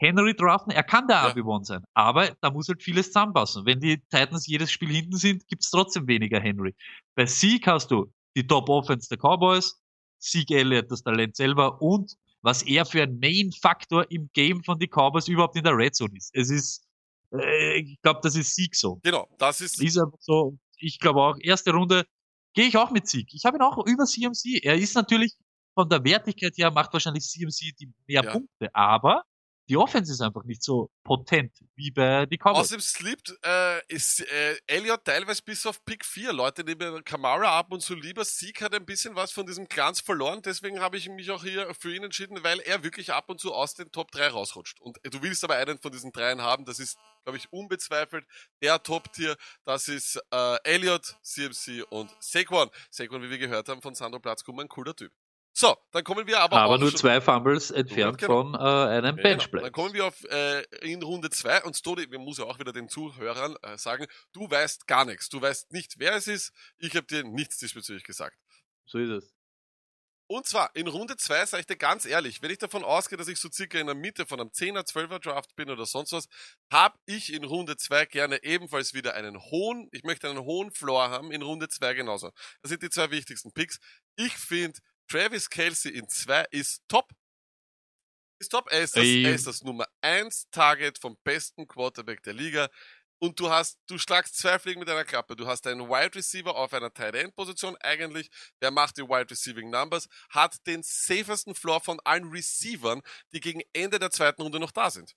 [0.00, 1.26] Henry draften, er kann der Ja.
[1.28, 3.64] RB1 sein, aber da muss halt vieles zusammenpassen.
[3.64, 6.74] Wenn die Titans jedes Spiel hinten sind, gibt's trotzdem weniger Henry.
[7.14, 9.80] Bei Sieg hast du die Top Offense der Cowboys,
[10.18, 14.90] Sieg Elliott das Talent selber und was er für ein Main-Faktor im Game von den
[14.90, 16.30] Cowboys überhaupt in der Red Zone ist.
[16.34, 16.84] Es ist,
[17.32, 19.00] äh, ich glaube, das ist Sieg so.
[19.02, 20.58] Genau, das ist, Ist einfach so.
[20.76, 22.04] Ich glaube auch, erste Runde
[22.52, 23.32] gehe ich auch mit Sieg.
[23.32, 24.62] Ich habe ihn auch über CMC.
[24.62, 25.32] Er ist natürlich
[25.72, 28.32] von der Wertigkeit her, macht wahrscheinlich CMC die mehr Ja.
[28.32, 29.22] Punkte, aber
[29.68, 32.64] die Offense ist einfach nicht so potent wie bei die Cowboys.
[32.64, 36.32] Außerdem slippt äh, ist äh, Elliott teilweise bis auf Pick 4.
[36.32, 38.24] Leute nehmen Kamara ab und so lieber.
[38.24, 40.42] Sieg hat ein bisschen was von diesem Glanz verloren.
[40.42, 43.54] Deswegen habe ich mich auch hier für ihn entschieden, weil er wirklich ab und zu
[43.54, 44.80] aus den Top 3 rausrutscht.
[44.80, 46.66] Und du willst aber einen von diesen dreien haben.
[46.66, 48.26] Das ist, glaube ich, unbezweifelt
[48.62, 49.36] der Top-Tier.
[49.64, 52.70] Das ist äh, Elliott, CMC und Saquon.
[52.90, 55.12] Saquon, wie wir gehört haben, von Sandro Platzkummer, ein cooler Typ.
[55.56, 58.42] So, dann kommen wir aber, aber nur zwei Fumbles entfernt genau.
[58.42, 59.60] von äh, einem Ja, Benchplay.
[59.60, 59.62] Genau.
[59.62, 62.72] Dann kommen wir auf äh, in Runde 2 und Stodi, wir muss ja auch wieder
[62.72, 65.28] den Zuhörern äh, sagen, du weißt gar nichts.
[65.28, 66.52] Du weißt nicht, wer es ist.
[66.78, 68.36] Ich habe dir nichts diesbezüglich gesagt.
[68.84, 69.32] So ist es.
[70.26, 73.28] Und zwar in Runde 2 sage ich dir ganz ehrlich, wenn ich davon ausgehe, dass
[73.28, 76.26] ich so circa in der Mitte von einem 10er, 12er Draft bin oder sonst was,
[76.72, 81.10] habe ich in Runde 2 gerne ebenfalls wieder einen hohen, ich möchte einen hohen Floor
[81.10, 82.32] haben, in Runde 2 genauso.
[82.62, 83.78] Das sind die zwei wichtigsten Picks.
[84.16, 87.10] Ich finde, Travis Kelsey in 2 ist top.
[88.40, 88.70] Ist top.
[88.70, 89.24] Er ist das, Ey.
[89.24, 92.68] er ist das Nummer 1 Target vom besten Quarterback der Liga.
[93.20, 95.36] Und du hast, du schlagst zwei Fliegen mit einer Klappe.
[95.36, 98.28] Du hast einen Wide Receiver auf einer Tight End Position eigentlich.
[98.60, 103.00] Der macht die Wide Receiving Numbers, hat den safesten Floor von allen Receivern,
[103.32, 105.14] die gegen Ende der zweiten Runde noch da sind.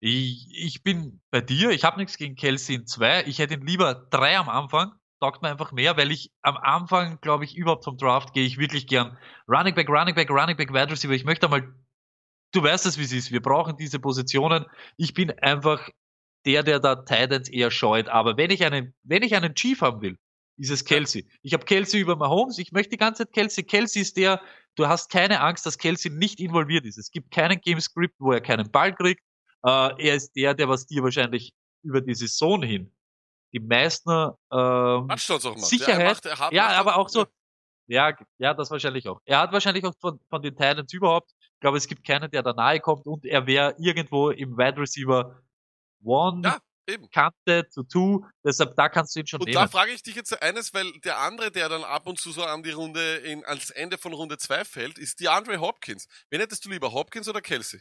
[0.00, 1.70] Ich, ich bin bei dir.
[1.70, 3.24] Ich habe nichts gegen Kelsey in zwei.
[3.24, 4.98] Ich hätte ihn lieber drei am Anfang.
[5.20, 8.58] Taugt mir einfach mehr, weil ich am Anfang, glaube ich, überhaupt vom Draft gehe ich
[8.58, 11.12] wirklich gern Running Back, Running Back, Running Back, Wide Receiver.
[11.12, 11.74] Ich möchte einmal,
[12.52, 13.32] du weißt es, wie es ist.
[13.32, 14.66] Wir brauchen diese Positionen.
[14.96, 15.88] Ich bin einfach
[16.46, 18.08] der, der da Titans eher scheut.
[18.08, 20.16] Aber wenn ich einen, wenn ich einen Chief haben will,
[20.56, 21.28] ist es Kelsey.
[21.42, 22.58] Ich habe Kelsey über Mahomes.
[22.58, 23.64] Ich möchte die ganze Zeit Kelsey.
[23.64, 24.40] Kelsey ist der,
[24.76, 26.96] du hast keine Angst, dass Kelsey nicht involviert ist.
[26.96, 29.22] Es gibt keinen Game Script, wo er keinen Ball kriegt.
[29.64, 31.52] Äh, er ist der, der was dir wahrscheinlich
[31.82, 32.92] über die Saison hin
[33.60, 34.10] die meisten
[34.52, 35.08] ähm.
[35.56, 36.24] Sicherheit.
[36.26, 37.26] Er macht, ja, aber auch so,
[37.88, 39.20] ja, ja, das wahrscheinlich auch.
[39.24, 42.42] Er hat wahrscheinlich auch von, von den Titans überhaupt, ich glaube, es gibt keinen, der
[42.42, 45.42] da nahe kommt und er wäre irgendwo im Wide Receiver
[46.04, 47.10] One Ja, eben.
[47.10, 49.72] Kante zu Two, deshalb da kannst du ihn schon Und da nehmen.
[49.72, 52.62] frage ich dich jetzt eines, weil der andere, der dann ab und zu so an
[52.62, 56.06] die Runde, in, ans Ende von Runde 2 fällt, ist die Andre Hopkins.
[56.30, 57.80] Wen hättest du lieber, Hopkins oder Kelsey?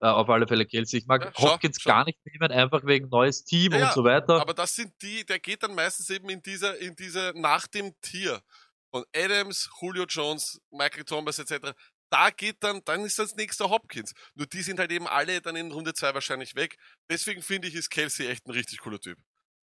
[0.00, 1.00] Äh, auf alle Fälle Kelsey.
[1.00, 1.90] Ich mag Ja, schau, Hopkins schau.
[1.90, 4.40] gar nicht nehmen, einfach wegen neues Team Ja, und so weiter.
[4.40, 7.98] Aber das sind die, der geht dann meistens eben in dieser, in dieser, nach dem
[8.02, 8.42] Tier
[8.90, 11.72] von Adams, Julio Jones, Michael Thomas etc.
[12.10, 14.12] Da geht dann, dann ist das nächste Hopkins.
[14.34, 16.76] Nur die sind halt eben alle dann in Runde 2 wahrscheinlich weg.
[17.10, 19.18] Deswegen finde ich, ist Kelsey echt ein richtig cooler Typ.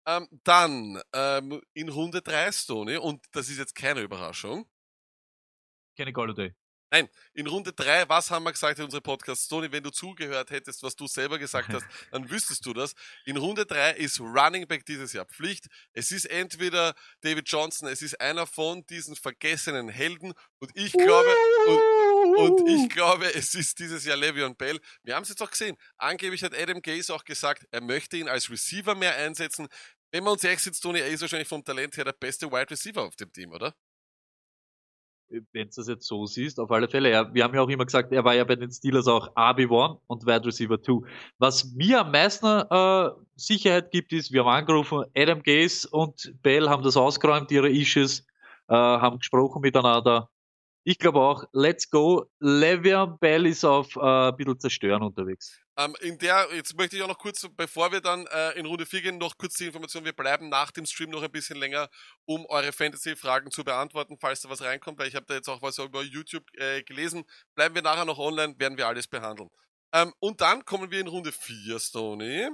[0.07, 4.67] Ähm, dann ähm, in Runde 3 Stoney, und das ist jetzt keine Überraschung,
[5.97, 6.13] Kenny
[6.95, 7.09] Golladay.
[7.37, 9.49] In Runde 3, was haben wir gesagt in unserem Podcast?
[9.49, 12.95] Tony, wenn du zugehört hättest, was du selber gesagt hast, dann wüsstest du das.
[13.25, 15.67] In Runde 3 ist Running Back dieses Jahr Pflicht.
[15.93, 21.37] Es ist entweder David Johnson, es ist einer von diesen vergessenen Helden und ich glaube,
[22.37, 24.81] und, und ich glaube, es ist dieses Jahr Le'Veon Bell.
[25.03, 25.77] Wir haben es jetzt auch gesehen.
[25.97, 29.67] Angeblich hat Adam Gase auch gesagt, er möchte ihn als Receiver mehr einsetzen.
[30.13, 32.71] Wenn wir uns ehrlich sind, Tony, er ist wahrscheinlich vom Talent her der beste Wide
[32.71, 33.75] Receiver auf dem Team, oder?
[35.29, 37.11] Wenn du das jetzt so siehst, auf alle Fälle.
[37.11, 40.01] Ja, wir haben ja auch immer gesagt, er war ja bei den Steelers auch RB1
[40.07, 41.07] und Wide Receiver 2.
[41.39, 46.69] Was mir am meisten äh, Sicherheit gibt, ist, wir haben angerufen, Adam Gase und Bell
[46.69, 48.21] haben das ausgeräumt, ihre Issues,
[48.69, 50.31] äh, haben gesprochen miteinander.
[50.85, 52.27] Ich glaube auch, let's go.
[52.41, 55.64] Le'Veon Bell ist auf äh, ein bisschen zerstören unterwegs.
[55.77, 58.87] Ähm, in der, jetzt möchte ich auch noch kurz, bevor wir dann äh, in Runde
[58.87, 60.05] 4 gehen, noch kurz die Information.
[60.05, 61.89] Wir bleiben nach dem Stream noch ein bisschen länger,
[62.27, 65.63] um eure Fantasy-Fragen zu beantworten, falls da was reinkommt, weil ich habe da jetzt auch
[65.63, 67.25] was über YouTube äh, gelesen.
[67.57, 69.51] Bleiben wir nachher noch online, werden wir alles behandeln.
[69.93, 72.51] Ähm, und dann kommen wir in Runde 4, Stony.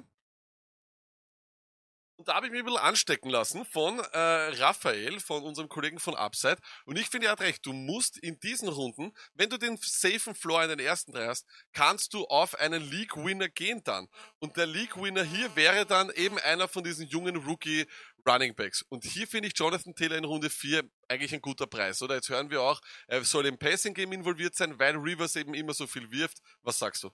[2.20, 5.98] Und da habe ich mich ein bisschen anstecken lassen von äh, Raphael, von unserem Kollegen
[5.98, 6.58] von Upside.
[6.84, 7.64] Und ich finde, er hat recht.
[7.64, 11.46] Du musst in diesen Runden, wenn du den safen Floor in den ersten drei hast,
[11.72, 14.06] kannst du auf einen League-Winner gehen dann.
[14.38, 17.86] Und der League-Winner hier wäre dann eben einer von diesen jungen Rookie
[18.28, 18.82] Running Backs.
[18.90, 22.16] Und hier finde ich Jonathan Taylor in Runde 4 eigentlich ein guter Preis, oder?
[22.16, 25.72] Jetzt hören wir auch, er soll im Passing Game involviert sein, weil Rivers eben immer
[25.72, 26.36] so viel wirft.
[26.60, 27.10] Was sagst du?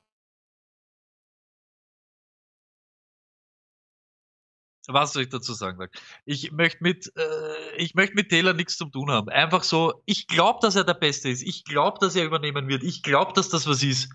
[4.89, 5.89] Was soll ich dazu sagen?
[6.25, 9.29] Ich möchte mit, äh, ich möchte mit Taylor nichts zu tun haben.
[9.29, 11.43] Einfach so, ich glaube, dass er der Beste ist.
[11.43, 12.83] Ich glaube, dass er übernehmen wird.
[12.83, 14.11] Ich glaube, dass das was ist.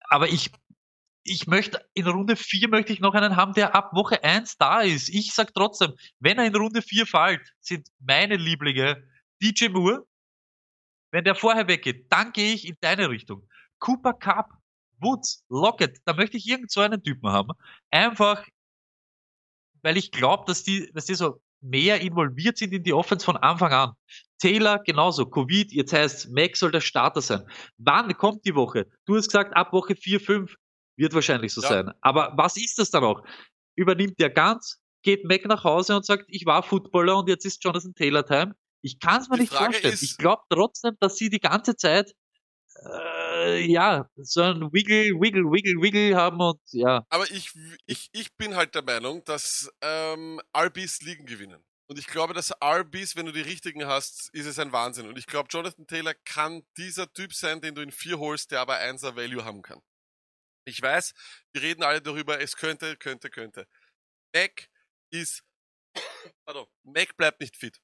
[0.00, 0.50] Aber ich,
[1.24, 4.82] ich möchte, in Runde 4 möchte ich noch einen haben, der ab Woche 1 da
[4.82, 5.08] ist.
[5.08, 9.02] Ich sag trotzdem, wenn er in Runde 4 fällt, sind meine Lieblinge
[9.42, 10.06] DJ Moore.
[11.10, 13.46] Wenn der vorher weggeht, dann gehe ich in deine Richtung.
[13.78, 14.50] Cooper Cup,
[14.98, 17.52] Woods, Lockett, da möchte ich irgend so einen Typen haben.
[17.90, 18.46] Einfach
[19.82, 23.36] weil ich glaube, dass die, dass die so mehr involviert sind in die Offense von
[23.36, 23.92] Anfang an.
[24.38, 27.46] Taylor genauso, Covid, jetzt heißt Mac soll der Starter sein.
[27.78, 28.86] Wann kommt die Woche?
[29.06, 30.54] Du hast gesagt, ab Woche 4, 5
[30.96, 31.68] wird wahrscheinlich so ja.
[31.68, 31.92] sein.
[32.00, 33.22] Aber was ist das dann auch?
[33.76, 37.62] Übernimmt der ganz, geht Mac nach Hause und sagt, ich war Footballer und jetzt ist
[37.62, 38.54] Jonathan Taylor Time.
[38.82, 39.98] Ich kann es mir die nicht Frage vorstellen.
[40.00, 42.12] ich glaube trotzdem, dass sie die ganze Zeit
[42.84, 47.04] äh, ja, so ein Wiggle, Wiggle, Wiggle, Wiggle haben und ja.
[47.10, 47.52] Aber ich,
[47.86, 51.64] ich, ich bin halt der Meinung, dass ähm, RBs Ligen gewinnen.
[51.86, 55.06] Und ich glaube, dass RBs, wenn du die richtigen hast, ist es ein Wahnsinn.
[55.06, 58.60] Und ich glaube, Jonathan Taylor kann dieser Typ sein, den du in vier holst, der
[58.60, 59.82] aber 1er Value haben kann.
[60.64, 61.12] Ich weiß,
[61.52, 63.66] wir reden alle darüber, es könnte, könnte, könnte.
[64.34, 64.68] Mac
[65.10, 65.42] ist,
[66.46, 67.78] pardon, Mac bleibt nicht fit.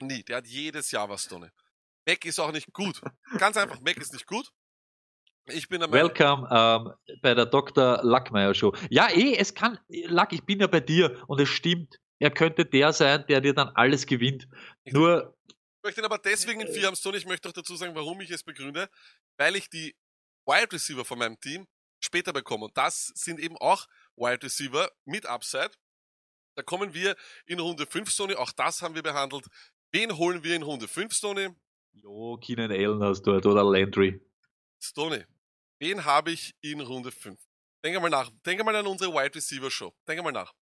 [0.00, 0.22] Nie.
[0.22, 1.50] Der hat jedes Jahr was drin.
[2.06, 3.00] Mac ist auch nicht gut.
[3.38, 4.50] Ganz einfach, Mac ist nicht gut.
[5.46, 8.00] Ich bin Welcome ähm, bei der Dr.
[8.02, 8.74] Lackmeier Show.
[8.90, 11.98] Ja, eh, es kann, Lack, ich bin ja bei dir und es stimmt.
[12.20, 14.46] Er könnte der sein, der dir dann alles gewinnt.
[14.84, 15.36] Ich Nur.
[15.48, 17.16] Ich möchte ihn aber deswegen in vier haben, Stone.
[17.16, 18.88] Ich möchte auch dazu sagen, warum ich es begründe.
[19.36, 19.96] Weil ich die
[20.46, 21.66] Wild Receiver von meinem Team
[21.98, 22.66] später bekomme.
[22.66, 25.72] Und das sind eben auch Wild Receiver mit Upside.
[26.54, 28.36] Da kommen wir in Runde 5, Sony.
[28.36, 29.46] Auch das haben wir behandelt.
[29.90, 31.48] Wen holen wir in Runde 5, Sony?
[31.92, 34.20] Jo, Keenan Allen hast du dort oder Landry.
[34.80, 35.24] Stoney,
[35.78, 37.38] wen habe ich in Runde 5?
[37.84, 38.30] Denke mal nach.
[38.46, 39.92] Denke mal an unsere Wide Receiver Show.
[40.06, 40.52] Denke mal nach.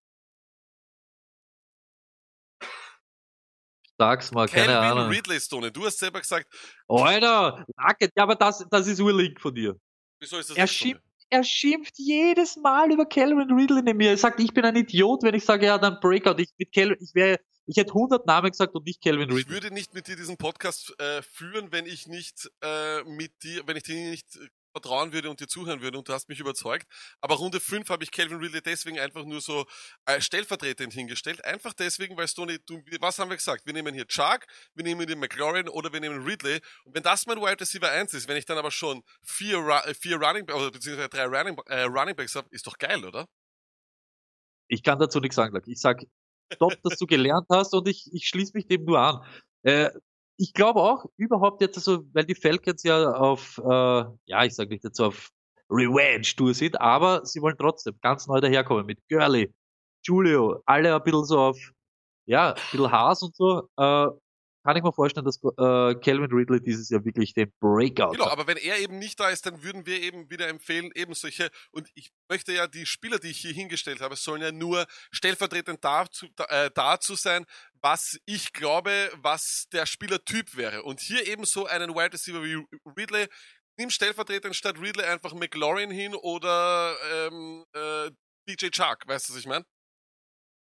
[3.97, 5.09] Sag's mal, keine Calvin Ahnung.
[5.09, 5.71] Ridley, Stone.
[5.71, 6.47] Du hast selber gesagt.
[6.87, 9.79] Alter, Nugget, ja, aber das, das ist urlink von dir.
[10.19, 14.09] Wieso ist das er schimpft, er schimpft jedes Mal über Calvin Ridley in mir.
[14.09, 16.41] Er sagt, ich bin ein Idiot, wenn ich sage, ja, dann Breakout.
[16.41, 19.41] Ich, mit Calvin, ich wäre ich hätte 100 Namen gesagt und nicht Calvin Ridley.
[19.41, 23.65] Ich würde nicht mit dir diesen Podcast äh, führen, wenn ich nicht äh, mit dir,
[23.67, 24.27] wenn ich dir nicht
[24.71, 26.87] vertrauen würde und dir zuhören würde und du hast mich überzeugt.
[27.19, 29.65] Aber Runde 5 habe ich Calvin Ridley deswegen einfach nur so
[30.05, 31.43] äh, stellvertretend hingestellt.
[31.45, 33.65] Einfach deswegen, weil Stoney, du, was haben wir gesagt?
[33.65, 36.61] Wir nehmen hier Chuck, wir nehmen den McLaurin oder wir nehmen Ridley.
[36.85, 39.93] Und wenn das mein Wide Receiver 1 ist, wenn ich dann aber schon vier, äh,
[39.93, 43.27] vier Running, oder beziehungsweise drei Running, äh, Running Backs habe, ist doch geil, oder?
[44.67, 45.59] Ich kann dazu nichts sagen.
[45.65, 46.01] Ich sag,
[46.57, 49.23] top, dass du gelernt hast und ich, ich schließe mich dem nur an.
[49.63, 49.89] Äh,
[50.37, 54.69] ich glaube auch überhaupt jetzt, also, weil die Falcons ja auf, äh, ja, ich sage
[54.69, 55.29] nicht jetzt auf
[55.69, 59.53] Revenge-Tour sind, aber sie wollen trotzdem ganz neu daherkommen mit Gurley,
[60.03, 61.71] Julio, alle ein bisschen so auf,
[62.25, 63.69] ja, ein bisschen Haas und so.
[63.77, 64.07] Äh,
[64.63, 68.31] kann ich mir vorstellen, dass äh, Calvin Ridley dieses Jahr wirklich den Breakout Genau, hat.
[68.31, 71.49] aber wenn er eben nicht da ist, dann würden wir eben wieder empfehlen, eben solche,
[71.71, 75.83] und ich möchte ja die Spieler, die ich hier hingestellt habe, sollen ja nur stellvertretend
[75.83, 77.45] dazu, äh, dazu sein,
[77.81, 80.83] was ich glaube, was der Spielertyp wäre.
[80.83, 82.63] Und hier eben so einen Wide Receiver wie
[82.97, 83.27] Ridley,
[83.77, 88.11] nimm stellvertretend statt Ridley einfach McLaurin hin oder ähm, äh,
[88.47, 89.65] DJ Chuck, weißt du, was ich meine?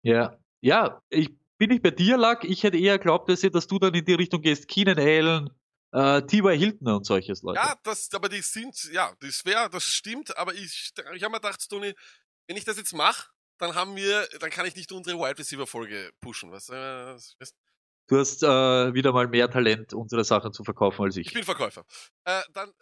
[0.03, 1.29] Ja, ja, ich
[1.61, 2.43] bin ich bei dir, Lack.
[2.43, 5.51] Ich hätte eher glaubt, dass, du dann in die Richtung gehst, Keenan Allen,
[5.91, 6.57] äh, T.Y.
[6.57, 7.59] Hilton und solches, Leute.
[7.59, 11.39] Ja, das, aber die sind, ja, das wäre, das stimmt, aber ich, ich habe mir
[11.39, 11.93] gedacht, Tony,
[12.47, 15.67] wenn ich das jetzt mache, dann haben wir, dann kann ich nicht unsere Wide Receiver
[15.67, 17.15] Folge pushen, was, äh,
[18.07, 18.47] Du hast äh,
[18.95, 21.27] wieder mal mehr Talent, unsere Sachen zu verkaufen als ich.
[21.27, 21.85] Ich bin Verkäufer.
[22.25, 22.73] Äh, dann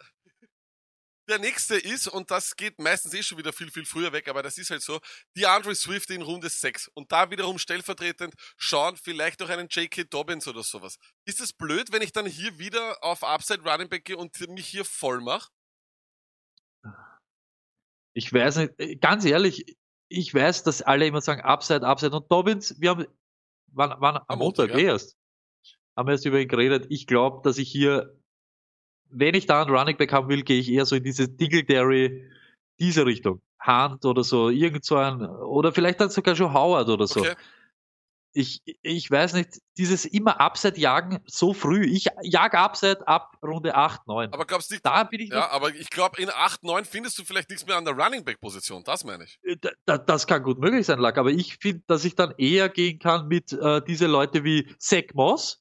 [1.30, 4.42] Der nächste ist, und das geht meistens eh schon wieder viel, viel früher weg, aber
[4.42, 4.98] das ist halt so,
[5.36, 6.88] die Andre Swift in Runde 6.
[6.88, 10.04] Und da wiederum stellvertretend schauen, vielleicht auch einen J.K.
[10.10, 10.98] Dobbins oder sowas.
[11.24, 14.66] Ist es blöd, wenn ich dann hier wieder auf Upside Running Back gehe und mich
[14.66, 15.52] hier voll mache?
[18.12, 19.76] Ich weiß nicht, äh, ganz ehrlich,
[20.08, 23.06] ich weiß, dass alle immer sagen Upside, Upside und Dobbins, wir haben,
[23.68, 24.92] wann, wann, am, am Montag, Montag ja.
[24.94, 25.16] erst,
[25.96, 26.86] haben wir erst über ihn geredet.
[26.90, 28.19] Ich glaube, dass ich hier
[29.10, 32.30] wenn ich da einen Running Back haben will, gehe ich eher so in diese Dingletary,
[32.78, 33.40] diese Richtung.
[33.66, 37.20] Hunt oder so, irgend so ein, oder vielleicht dann sogar schon Howard oder so.
[37.20, 37.34] Okay.
[38.32, 41.84] Ich, ich weiß nicht, dieses immer Upside jagen so früh.
[41.84, 44.32] Ich jag Upside ab Runde 8, 9.
[44.32, 47.18] Aber glaubst du nicht, da bin ich Ja, aber ich glaube, in 8, 9 findest
[47.18, 48.84] du vielleicht nichts mehr an der Running Back Position.
[48.84, 49.40] Das meine ich.
[49.42, 51.18] Äh, da, das kann gut möglich sein, Lack.
[51.18, 55.12] Aber ich finde, dass ich dann eher gehen kann mit äh, diese Leute wie Zach
[55.14, 55.60] Moss,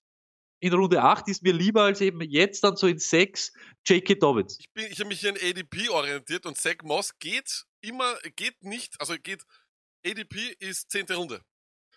[0.60, 3.54] in Runde 8 ist mir lieber als eben jetzt dann so in 6
[3.86, 4.16] J.K.
[4.16, 4.60] Dobbins.
[4.60, 9.00] Ich, ich habe mich hier in ADP orientiert und Zach Moss geht immer, geht nicht,
[9.00, 9.44] also geht,
[10.06, 11.08] ADP ist 10.
[11.12, 11.42] Runde.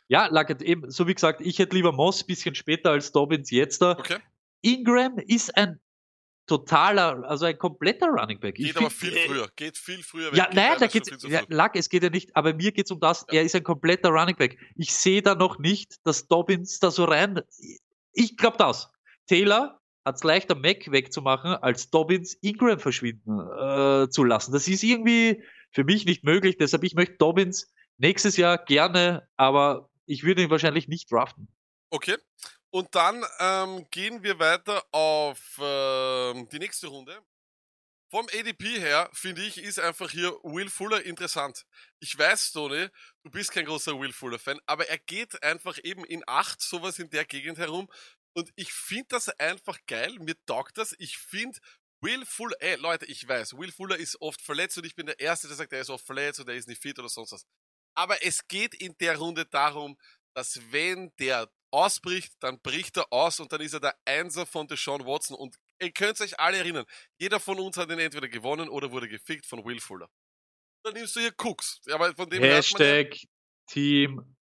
[0.09, 3.51] Ja, Lackett, eben, so wie gesagt, ich hätte lieber Moss ein bisschen später als Dobbins
[3.51, 3.93] jetzt da.
[3.93, 4.19] Okay.
[4.63, 5.81] Ingram ist ein
[6.47, 8.57] totaler, also ein kompletter Running Back.
[8.57, 10.35] Geht ich aber find, viel äh, früher, geht viel früher.
[10.35, 13.25] Ja, nein, da geht's, ja, Lack, es geht ja nicht, aber mir geht's um das,
[13.31, 13.39] ja.
[13.39, 14.59] er ist ein kompletter Running Back.
[14.77, 17.41] Ich sehe da noch nicht, dass Dobbins da so rein,
[18.13, 18.91] ich glaube das.
[19.27, 24.53] Taylor hat es leichter, Mac wegzumachen, als Dobbins Ingram verschwinden äh, zu lassen.
[24.53, 26.57] Das ist irgendwie für mich nicht möglich.
[26.59, 31.49] Deshalb, ich möchte Dobbins nächstes Jahr gerne, aber ich würde ihn wahrscheinlich nicht draften.
[31.91, 32.17] Okay.
[32.71, 37.21] Und dann ähm, gehen wir weiter auf äh, die nächste Runde.
[38.13, 41.65] Vom ADP her, finde ich, ist einfach hier Will Fuller interessant.
[41.99, 42.91] Ich weiß, Tony,
[43.23, 47.09] du bist kein großer Will Fuller-Fan, aber er geht einfach eben in acht, sowas in
[47.09, 47.91] der Gegend herum.
[48.35, 50.19] Und ich finde das einfach geil.
[50.19, 50.95] Mir taugt das.
[50.99, 51.59] Ich finde
[52.03, 55.19] Will Fuller, ey Leute, ich weiß, Will Fuller ist oft verletzt und ich bin der
[55.19, 57.47] Erste, der sagt, er ist oft verletzt oder er ist nicht fit oder sonst was.
[57.97, 59.97] Aber es geht in der Runde darum,
[60.35, 64.69] dass wenn der ausbricht, dann bricht er aus und dann ist er der Einser von
[64.69, 65.35] Deshaun Watson.
[65.35, 66.85] Und ihr könnt euch alle erinnern,
[67.19, 70.09] jeder von uns hat ihn entweder gewonnen oder wurde gefickt von Will Fuller.
[70.85, 71.81] Dann nimmst du hier Cooks.
[71.93, 73.29] Aber von dem Hashtag ja
[73.67, 74.37] Team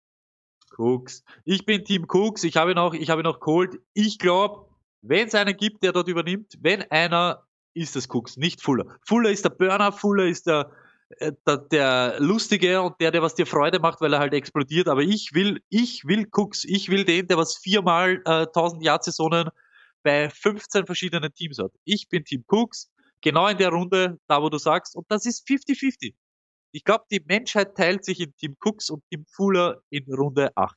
[0.76, 1.24] Cooks.
[1.44, 2.44] Ich bin Team Cooks.
[2.44, 3.80] Ich habe noch, ich habe noch geholt.
[3.94, 4.68] Ich glaube,
[5.02, 8.98] wenn es einen gibt, der dort übernimmt, wenn einer, ist es Cooks, nicht Fuller.
[9.02, 10.70] Fuller ist der Burner, Fuller ist der,
[11.18, 14.88] äh, der, der Lustige und der, der was dir Freude macht, weil er halt explodiert.
[14.88, 16.64] Aber ich will, ich will Cooks.
[16.64, 19.50] Ich will den, der was viermal äh, 1000 Jahr Saisonen
[20.06, 21.72] bei 15 verschiedenen Teams hat.
[21.82, 25.44] Ich bin Team Cooks, genau in der Runde, da wo du sagst, und das ist
[25.48, 26.14] 50-50.
[26.70, 30.76] Ich glaube, die Menschheit teilt sich in Team Cooks und Team Fuller in Runde 8.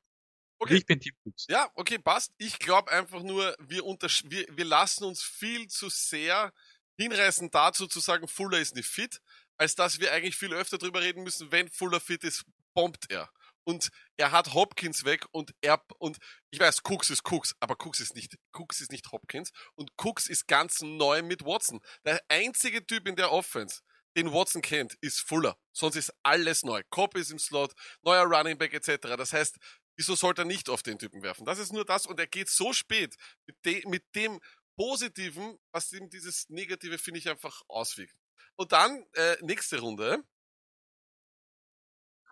[0.58, 0.78] Okay.
[0.78, 1.46] Ich bin Team Cooks.
[1.48, 2.34] Ja, okay, passt.
[2.40, 6.52] Ich glaube einfach nur, wir, wir, wir lassen uns viel zu sehr
[6.98, 9.22] hinreißen dazu zu sagen, Fuller ist nicht fit,
[9.58, 13.30] als dass wir eigentlich viel öfter darüber reden müssen, wenn Fuller fit ist, bombt er
[13.64, 16.18] und er hat Hopkins weg und er und
[16.52, 20.28] ich weiß, Cooks ist Cooks, aber Cooks ist nicht Cooks ist nicht Hopkins und Cooks
[20.28, 21.80] ist ganz neu mit Watson.
[22.06, 23.82] Der einzige Typ in der Offense,
[24.18, 25.58] den Watson kennt, ist Fuller.
[25.72, 26.82] Sonst ist alles neu.
[26.90, 29.16] Cobb ist im Slot, neuer Running Back etc.
[29.18, 29.58] Das heißt,
[29.98, 31.46] wieso sollte er nicht auf den Typen werfen?
[31.46, 34.40] Das ist nur das und er geht so spät mit, de, mit dem
[34.76, 38.16] Positiven, was ihm dieses Negative finde ich einfach auswiegt.
[38.56, 40.24] Und dann äh, nächste Runde.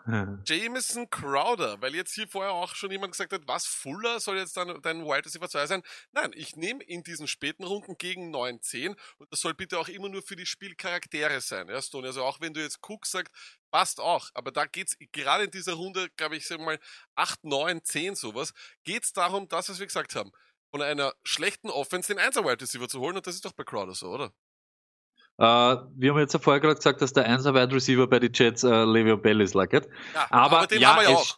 [0.46, 4.56] Jameson Crowder, weil jetzt hier vorher auch schon jemand gesagt hat, was, Fuller soll jetzt
[4.56, 5.84] dann dein Wide Receiver 2 sein?
[6.14, 9.90] Nein, ich nehme in diesen späten Runden gegen 9, 10 und das soll bitte auch
[9.90, 12.08] immer nur für die Spielcharaktere sein, ja, Stone.
[12.08, 13.34] Also auch wenn du jetzt Cook sagst,
[13.70, 16.80] passt auch, aber da geht's gerade in dieser Runde, glaube ich, sag mal
[17.16, 18.54] 8, 9, 10 sowas,
[18.86, 20.32] geht's darum, das, was wir gesagt haben,
[20.72, 23.64] von einer schlechten Offense den 1er Wide Receiver zu holen und das ist doch bei
[23.64, 24.34] Crowder so, oder?
[25.40, 28.32] Uh, wir haben jetzt ja vorher gerade gesagt, dass der 1 Wide Receiver bei den
[28.34, 29.88] Jets uh, Le'Veon Bell ist, Lackett.
[30.16, 31.38] Ja, aber, aber den ja, haben wir ja auch.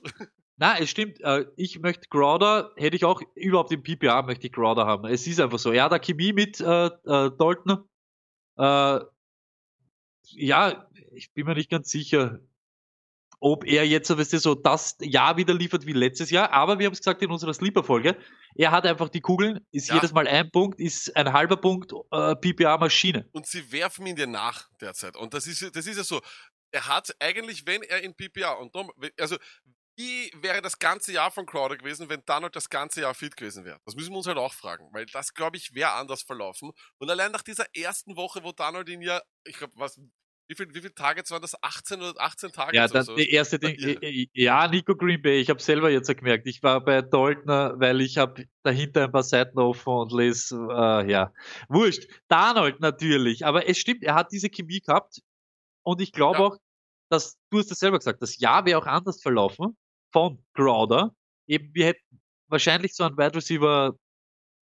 [0.55, 1.19] Na, es stimmt.
[1.21, 5.05] Uh, ich möchte Crowder, hätte ich auch überhaupt im PPA möchte ich Crowder haben.
[5.05, 5.71] Es ist einfach so.
[5.71, 7.83] Er hat Chemie mit uh, uh, Dalton.
[10.31, 12.39] Ja, ich bin mir nicht ganz sicher
[13.39, 16.51] ob er jetzt, weißt du, so das Jahr wieder liefert wie letztes Jahr.
[16.51, 18.17] Aber wir haben es gesagt in unserer Sleeper-Folge,
[18.55, 19.95] er hat einfach die Kugeln, ist ja.
[19.95, 23.29] jedes Mal ein Punkt, ist ein halber Punkt äh, PPA-Maschine.
[23.31, 25.15] Und sie werfen ihn dir nach derzeit.
[25.15, 26.21] Und das ist, das ist ja so.
[26.71, 28.75] Er hat eigentlich, wenn er in PPA und
[29.19, 29.37] also
[29.99, 33.65] wie wäre das ganze Jahr von Crowder gewesen, wenn Donald das ganze Jahr fit gewesen
[33.65, 33.79] wäre?
[33.85, 36.71] Das müssen wir uns halt auch fragen, weil das, glaube ich, wäre anders verlaufen.
[36.99, 39.99] Und allein nach dieser ersten Woche, wo Donald ihn ja, ich glaube, was
[40.49, 41.55] wie viele wie viel Targets waren das?
[41.61, 42.75] 18 oder 18 Targets?
[42.75, 43.15] Ja, das so?
[43.15, 43.77] die erste Ding,
[44.33, 48.17] ja, Nico Green Bay, ich habe selber jetzt gemerkt, ich war bei Dalton, weil ich
[48.17, 51.31] habe dahinter ein paar Seiten offen und lese, äh, ja,
[51.69, 52.07] wurscht.
[52.29, 55.19] Darnold natürlich, aber es stimmt, er hat diese Chemie gehabt
[55.83, 56.45] und ich glaube Ja.
[56.47, 56.57] auch,
[57.11, 59.77] dass, du hast es selber gesagt, das Jahr wäre auch anders verlaufen
[60.11, 61.13] von Crowder.
[61.47, 63.93] Eben, wir hätten wahrscheinlich so ein Wide Receiver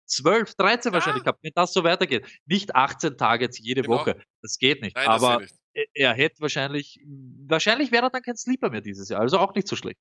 [0.07, 0.95] 12, 13 Ja.
[0.95, 2.26] wahrscheinlich gehabt, wenn das so weitergeht.
[2.47, 3.97] Nicht 18 Targets jede Genau.
[3.99, 4.22] Woche.
[4.43, 4.95] Das geht nicht.
[4.97, 5.55] Nein, aber nicht.
[5.75, 7.01] Er- er hätte wahrscheinlich,
[7.49, 9.20] wahrscheinlich wäre er dann kein Sleeper mehr dieses Jahr.
[9.20, 9.99] Also auch nicht so schlecht.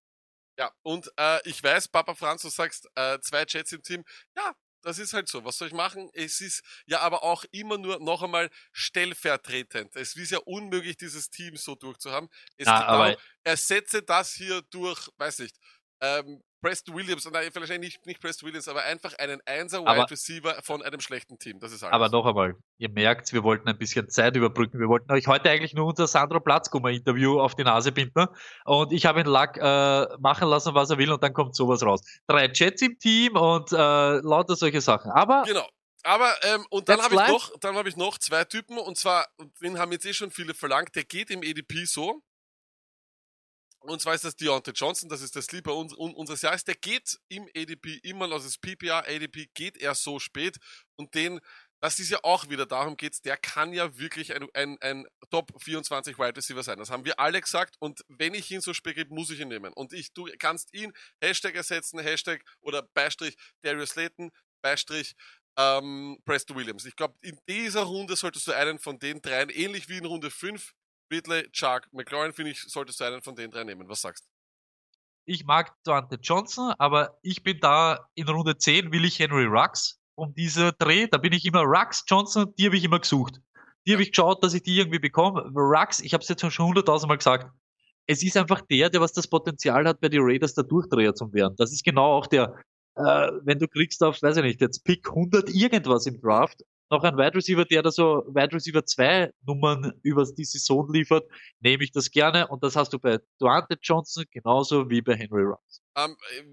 [0.60, 4.04] Ja, und äh, ich weiß, Papa Franz, du sagst, äh, zwei Jets im Team.
[4.36, 4.54] Ja,
[4.84, 5.46] das ist halt so.
[5.46, 6.10] Was soll ich machen?
[6.14, 9.96] Es ist ja aber auch immer nur noch einmal stellvertretend.
[9.96, 12.30] Es ist ja unmöglich, dieses Team so durchzuhaben.
[12.58, 15.56] Es Ja, genau, aber- ersetze das hier durch, weiß nicht,
[16.02, 20.62] ähm, Preston Williams, nein, vielleicht nicht, nicht Preston Williams, aber einfach einen Einser Wide Receiver
[20.64, 21.60] von einem schlechten Team.
[21.60, 21.94] Das ist alles.
[21.94, 24.80] Aber noch einmal, ihr merkt, wir wollten ein bisschen Zeit überbrücken.
[24.80, 28.28] Wir wollten euch heute eigentlich nur unser Sandro Platzkummer-Interview auf die Nase binden.
[28.66, 31.84] Und ich habe ihn Lack äh, machen lassen, was er will, und dann kommt sowas
[31.84, 32.02] raus.
[32.28, 35.12] Drei Chats im Team und äh, lauter solche Sachen.
[35.12, 35.68] Aber Genau.
[36.04, 39.28] Aber ähm, und dann habe ich noch, dann habe ich noch zwei Typen und zwar,
[39.62, 40.96] den haben jetzt eh schon viele verlangt.
[40.96, 42.24] Der geht im EDP so.
[43.84, 46.64] Und zwar ist das Deontay Johnson, das ist der Sleeper uns, un, unseres Jahres.
[46.64, 50.58] Der geht im ADP immer, also das PPR ADP geht er so spät
[50.98, 51.40] und den,
[51.82, 55.52] das ist ja auch wieder darum geht's, der kann ja wirklich ein, ein, ein Top
[55.60, 56.78] 24 Wide Receiver sein.
[56.78, 59.48] Das haben wir alle gesagt und wenn ich ihn so spät gebe, muss ich ihn
[59.48, 59.74] nehmen.
[59.74, 65.16] Und ich, du kannst ihn Hashtag ersetzen, Hashtag oder Beistrich Darius Slayton, Beistrich
[65.58, 66.86] ähm, Preston Williams.
[66.86, 70.30] Ich glaube, in dieser Runde solltest du einen von den dreien, ähnlich wie in Runde
[70.30, 70.74] 5,
[71.12, 73.88] Ridley, Chuck, McLaurin, finde ich, solltest du einen von den drei nehmen.
[73.88, 74.32] Was sagst du?
[75.26, 80.00] ich mag Dante Johnson, aber ich bin da in Runde 10, will ich Henry Rux
[80.16, 81.08] um diese Dreh.
[81.08, 83.40] Da bin ich immer Rux, Johnson, die habe ich immer gesucht.
[83.86, 85.42] Die habe ich geschaut, dass ich die irgendwie bekomme.
[85.56, 87.52] Rux, ich habe es jetzt schon hunderttausendmal gesagt,
[88.08, 91.32] es ist einfach der, der was das Potenzial hat, bei den Raiders der Durchdreher zu
[91.34, 91.56] werden.
[91.58, 92.56] Das ist genau auch der,
[92.96, 97.04] äh, wenn du kriegst auf, weiß ich nicht, jetzt Pick 100 irgendwas im Draft, noch
[97.04, 101.26] ein Wide Receiver, der da so Wide Receiver 2 Nummern über die Saison liefert,
[101.62, 105.44] nehme ich das gerne und das hast du bei Duante Johnson genauso wie bei Henry
[105.44, 105.82] Rux.
[105.96, 106.44] Ähm, äh,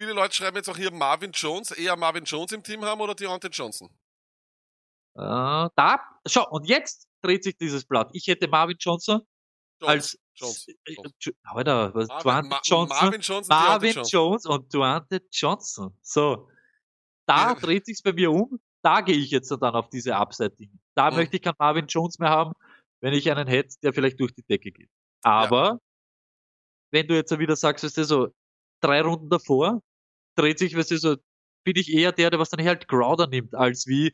[0.00, 3.14] viele Leute schreiben jetzt auch hier Marvin Jones, eher Marvin Jones im Team haben oder
[3.14, 3.88] Deontay Johnson?
[5.16, 8.10] Äh, da, schau, und jetzt dreht sich dieses Blatt.
[8.12, 9.20] Ich hätte Marvin Johnson
[9.80, 10.68] Jones, als, Jones.
[10.68, 11.36] äh, Jones.
[11.42, 14.02] Alter, was, Marvin, Duante Ma Johnson, Marvin Johnson, Marvin.
[14.04, 15.96] Jones und Duante Johnson.
[16.00, 16.48] So.
[17.26, 18.58] Da dreht sich's bei mir um.
[18.82, 20.72] Da gehe ich jetzt dann auf diese Upside-Dinge.
[20.94, 21.16] Da Mhm.
[21.16, 22.52] möchte ich keinen Marvin Jones mehr haben,
[23.00, 24.90] wenn ich einen hätte, der vielleicht durch die Decke geht.
[25.22, 25.80] Aber,
[26.90, 28.28] wenn du jetzt wieder sagst, weißt du, so,
[28.80, 29.82] drei Runden davor,
[30.36, 31.16] dreht sich, weißt du, so,
[31.64, 34.12] bin ich eher der, der was dann halt Crowder nimmt, als wie, äh,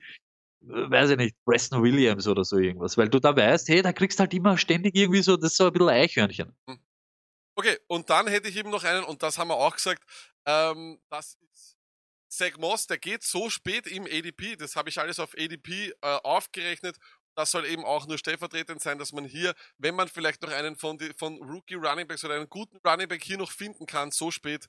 [0.63, 2.97] weiß ich nicht, Preston Williams oder so irgendwas.
[2.97, 5.67] Weil du da weißt, hey, da kriegst halt immer ständig irgendwie so, das ist so
[5.67, 6.57] ein bisschen Eichhörnchen.
[7.57, 10.03] Okay, und dann hätte ich eben noch einen, und das haben wir auch gesagt,
[10.47, 11.74] ähm, das ist
[12.37, 15.95] Zach Moss, der geht so spät im ADP, das habe ich alles auf ADP äh,
[16.01, 16.99] aufgerechnet.
[17.37, 20.77] Das soll eben auch nur stellvertretend sein, dass man hier, wenn man vielleicht noch einen
[20.77, 24.13] von, die, von Rookie Running Backs oder einen guten Running Back hier noch finden kann,
[24.13, 24.69] so spät.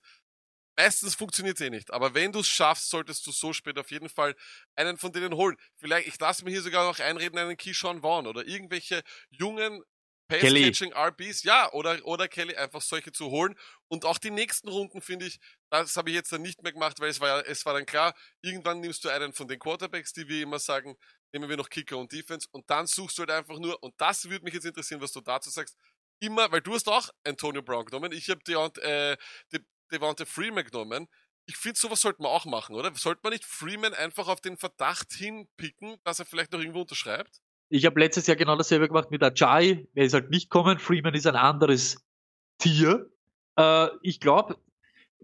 [0.78, 3.91] Meistens funktioniert es eh nicht, aber wenn du es schaffst, solltest du so spät auf
[3.91, 4.36] jeden Fall
[4.76, 5.55] einen von denen holen.
[5.78, 9.84] Vielleicht, ich lasse mir hier sogar noch einreden, einen Keyshawn Vaughn oder irgendwelche jungen
[10.28, 10.72] Kelly.
[10.72, 13.55] Pass-Catching RBs, ja, oder, oder Kelly einfach solche zu holen.
[13.88, 15.39] Und auch die nächsten Runden, finde ich,
[15.82, 18.13] das habe ich jetzt dann nicht mehr gemacht, weil es war es war dann klar,
[18.41, 20.95] irgendwann nimmst du einen von den Quarterbacks, die wir immer sagen,
[21.34, 24.30] nehmen wir noch Kicker und Defense und dann suchst du halt einfach nur, und das
[24.30, 25.78] würde mich jetzt interessieren, was du dazu sagst,
[26.19, 29.17] immer, weil du hast auch Antonio Brown genommen, ich habe Deont, äh,
[29.51, 29.61] De,
[29.91, 31.07] Devonta Freeman genommen.
[31.47, 32.93] Ich finde, sowas sollte man auch machen, oder?
[32.95, 37.41] Sollte man nicht Freeman einfach auf den Verdacht hinpicken, dass er vielleicht noch irgendwo unterschreibt?
[37.69, 39.88] Ich habe letztes Jahr genau dasselbe gemacht mit Ajay.
[39.93, 40.80] Er ist halt nicht kommen.
[40.80, 42.03] Freeman ist ein anderes
[42.57, 43.11] Tier.
[43.57, 44.57] Äh, ich glaube,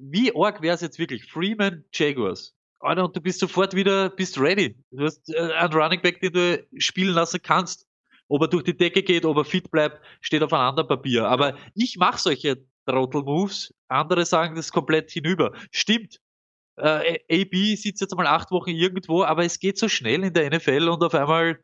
[0.01, 1.31] wie arg wäre es jetzt wirklich?
[1.31, 2.55] Freeman, Jaguars.
[2.79, 4.75] Alter, und du bist sofort wieder, bist ready.
[4.89, 7.87] Du hast äh, einen Running Back, den du spielen lassen kannst.
[8.27, 11.27] Ob er durch die Decke geht, ob er fit bleibt, steht auf einem anderen Papier.
[11.27, 13.73] Aber ich mache solche Trottel-Moves.
[13.87, 15.53] Andere sagen das komplett hinüber.
[15.69, 16.19] Stimmt.
[16.77, 20.49] Äh, AB sitzt jetzt mal acht Wochen irgendwo, aber es geht so schnell in der
[20.49, 21.59] NFL und auf einmal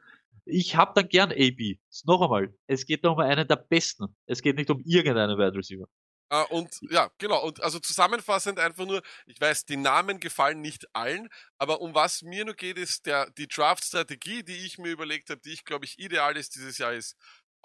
[0.49, 1.77] ich habe dann gern AB.
[2.05, 4.15] Noch einmal, es geht um einen der besten.
[4.25, 5.87] Es geht nicht um irgendeinen Wide Receiver.
[6.29, 7.43] Äh, und ja, genau.
[7.43, 12.21] Und also zusammenfassend einfach nur, ich weiß, die Namen gefallen nicht allen, aber um was
[12.21, 15.85] mir nur geht, ist der, die Draft-Strategie, die ich mir überlegt habe, die ich glaube
[15.85, 17.15] ich ideal ist dieses Jahr, ist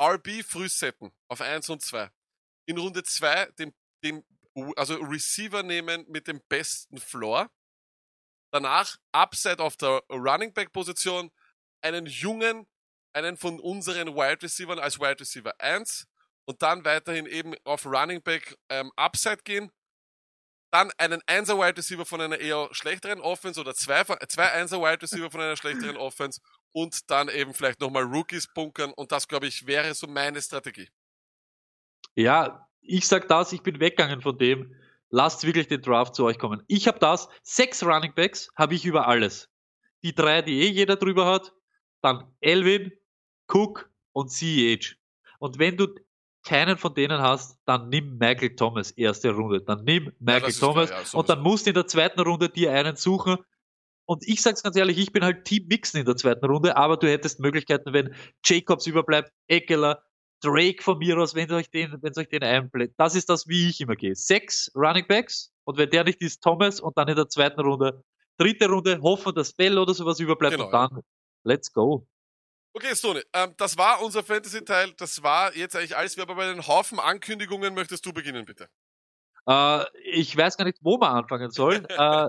[0.01, 2.11] RB früh setten auf 1 und 2.
[2.67, 4.25] In Runde 2 den, den,
[4.77, 7.51] also Receiver nehmen mit dem besten Floor.
[8.53, 11.31] Danach Upside auf der Running Back Position,
[11.81, 12.67] einen jungen
[13.15, 16.07] einen von unseren Wide Receivers als Wide Receiver 1
[16.45, 19.71] und dann weiterhin eben auf Running Back ähm, Upside gehen.
[20.71, 25.03] Dann einen 1er Wide Receiver von einer eher schlechteren Offense oder zwei, zwei 1er Wide
[25.03, 26.41] Receiver von einer schlechteren Offense
[26.73, 30.89] und dann eben vielleicht nochmal Rookies bunkern und das, glaube ich, wäre so meine Strategie.
[32.15, 34.75] Ja, ich sag das, ich bin weggegangen von dem.
[35.11, 36.63] Lasst wirklich den Draft zu euch kommen.
[36.69, 39.51] Ich habe das, sechs Running Backs habe ich über alles.
[40.03, 41.53] Die drei, die eh jeder drüber hat,
[42.01, 42.93] dann Elvin,
[43.47, 44.97] Cook und CEH.
[45.39, 45.95] Und wenn du
[46.45, 49.61] keinen von denen hast, dann nimm Michael Thomas erste Runde.
[49.61, 52.49] Dann nimm Michael ja, Thomas klar, ja, und dann musst du in der zweiten Runde
[52.49, 53.37] dir einen suchen.
[54.05, 56.97] Und ich sag's ganz ehrlich, ich bin halt Team Mixen in der zweiten Runde, aber
[56.97, 58.15] du hättest Möglichkeiten, wenn
[58.45, 60.03] Jacobs überbleibt, Eckler,
[60.43, 62.93] Drake von mir aus, wenn euch den, wenn euch den einbläht.
[62.97, 64.17] Das ist das, wie ich immer gehe.
[64.17, 68.03] Sechs Running Backs und wenn der nicht ist, Thomas und dann in der zweiten Runde,
[68.39, 71.01] dritte Runde, hoffen, dass Bell oder sowas überbleibt genau, und dann
[71.45, 72.07] let's go.
[72.75, 74.95] Okay, Stone, ähm, das war unser Fantasy-Teil.
[74.97, 76.17] Das war jetzt eigentlich alles.
[76.17, 77.75] Wir haben aber einen Haufen Ankündigungen.
[77.75, 78.69] Möchtest du beginnen, bitte?
[79.47, 81.85] Äh, ich weiß gar nicht, wo wir anfangen sollen.
[81.89, 82.29] äh,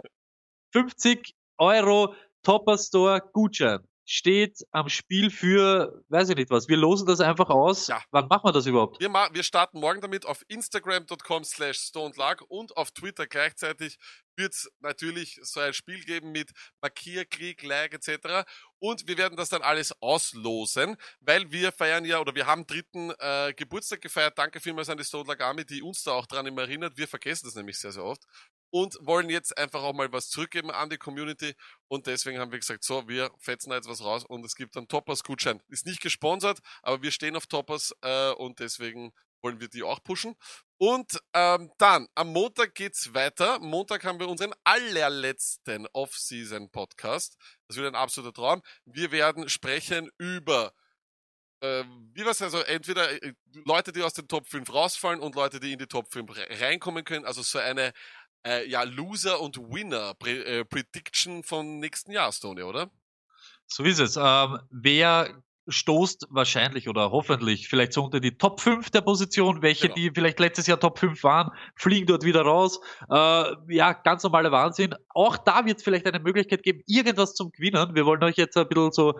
[0.73, 6.67] 50 Euro Topper Store Gutschein steht am Spiel für, weiß ich nicht was.
[6.67, 7.87] Wir losen das einfach aus.
[7.87, 8.01] Ja.
[8.11, 8.99] Wann machen wir das überhaupt?
[8.99, 13.97] Wir, wir starten morgen damit auf Instagram.com slash StoneLag und auf Twitter gleichzeitig
[14.35, 18.45] wird es natürlich so ein Spiel geben mit Markierkrieg, Like etc.
[18.83, 23.13] Und wir werden das dann alles auslosen, weil wir feiern ja, oder wir haben dritten
[23.17, 24.37] äh, Geburtstag gefeiert.
[24.37, 26.97] Danke vielmals an die Stone Lag Army, die uns da auch dran immer erinnert.
[26.97, 28.23] Wir vergessen das nämlich sehr, sehr oft
[28.71, 31.55] und wollen jetzt einfach auch mal was zurückgeben an die Community.
[31.87, 34.75] Und deswegen haben wir gesagt, so, wir fetzen da jetzt was raus und es gibt
[34.75, 35.63] einen Toppers-Gutschein.
[35.69, 40.03] Ist nicht gesponsert, aber wir stehen auf Toppers äh, und deswegen wollen wir die auch
[40.03, 40.35] pushen.
[40.85, 43.57] Und ähm, dann, am Montag geht's weiter.
[43.59, 47.37] Montag haben wir unseren allerletzten Off-Season-Podcast.
[47.69, 48.61] Das wird ein absoluter Traum.
[48.83, 50.73] Wir werden sprechen über
[51.61, 55.61] äh, wie was also entweder äh, Leute, die aus den Top 5 rausfallen und Leute,
[55.61, 56.29] die in die Top 5
[56.59, 57.23] reinkommen können.
[57.23, 57.93] Also so eine
[58.45, 62.91] äh, ja, Loser und Winner Pre äh, von nächsten Jahr, Stone, oder?
[63.67, 64.17] So ist es.
[64.17, 69.87] Ähm, wer stoßt wahrscheinlich oder hoffentlich vielleicht so unter die Top 5 der Position, welche,
[69.87, 69.95] genau.
[69.95, 72.79] die vielleicht letztes Jahr Top 5 waren, fliegen dort wieder raus.
[73.09, 74.95] Äh, ja, ganz normaler Wahnsinn.
[75.09, 77.95] Auch da wird es vielleicht eine Möglichkeit geben, irgendwas zum Gewinnen.
[77.95, 79.19] Wir wollen euch jetzt ein bisschen so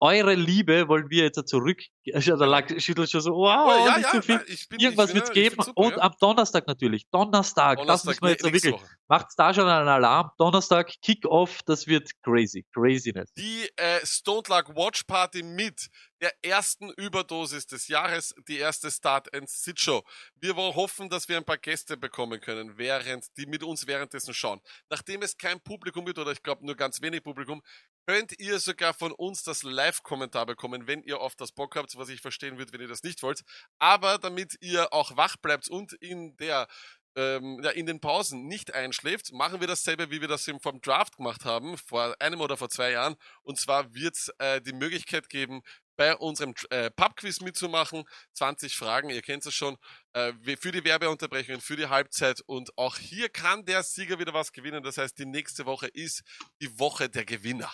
[0.00, 1.82] eure Liebe wollen wir jetzt zurück.
[2.14, 4.38] Also, da lag, schüttelt schon so, wow, oh, ja, nicht ja, so viel.
[4.70, 5.62] Bin, Irgendwas wird es geben.
[5.62, 5.98] Super, und ja.
[5.98, 7.06] am Donnerstag natürlich.
[7.10, 8.76] Donnerstag, Donnerstag das müssen wir jetzt nee, wirklich.
[9.08, 10.30] Macht da schon einen Alarm.
[10.38, 12.64] Donnerstag, Kick-Off, das wird crazy.
[12.72, 13.30] Craziness.
[13.34, 15.90] Die äh, Stone Luck Watch Party mit
[16.20, 20.04] der ersten Überdosis des Jahres, die erste Start and Sit Show.
[20.36, 24.60] Wir hoffen, dass wir ein paar Gäste bekommen können, während die mit uns währenddessen schauen.
[24.90, 27.62] Nachdem es kein Publikum wird oder ich glaube nur ganz wenig Publikum,
[28.06, 32.08] könnt ihr sogar von uns das Live-Kommentar bekommen, wenn ihr auf das Bock habt, was
[32.08, 33.42] ich verstehen würde, wenn ihr das nicht wollt.
[33.78, 36.68] Aber damit ihr auch wach bleibt und in der
[37.16, 40.80] ähm, ja, in den Pausen nicht einschläft, machen wir dasselbe, wie wir das eben vom
[40.80, 43.16] Draft gemacht haben, vor einem oder vor zwei Jahren.
[43.42, 45.62] Und zwar wird es äh, die Möglichkeit geben,
[45.98, 48.04] bei unserem äh, Pubquiz mitzumachen.
[48.34, 49.76] 20 Fragen, ihr kennt es schon,
[50.14, 52.40] äh, für die Werbeunterbrechungen, für die Halbzeit.
[52.46, 54.82] Und auch hier kann der Sieger wieder was gewinnen.
[54.82, 56.22] Das heißt, die nächste Woche ist
[56.62, 57.70] die Woche der Gewinner.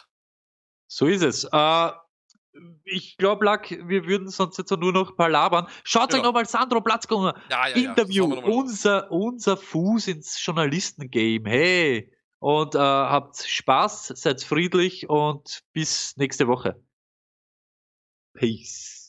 [0.89, 1.45] So ist es.
[1.45, 1.91] Äh,
[2.85, 5.67] ich glaube, Lack, wir würden sonst jetzt nur noch palabern.
[5.83, 6.21] Schaut genau.
[6.21, 7.35] euch nochmal Sandro Platzkunger.
[7.51, 8.35] Ja, ja, Interview.
[8.35, 11.49] Ja, unser, unser Fuß ins Journalistengame.
[11.49, 12.13] Hey.
[12.39, 16.83] Und äh, habt Spaß, seid friedlich und bis nächste Woche.
[18.37, 19.04] Peace.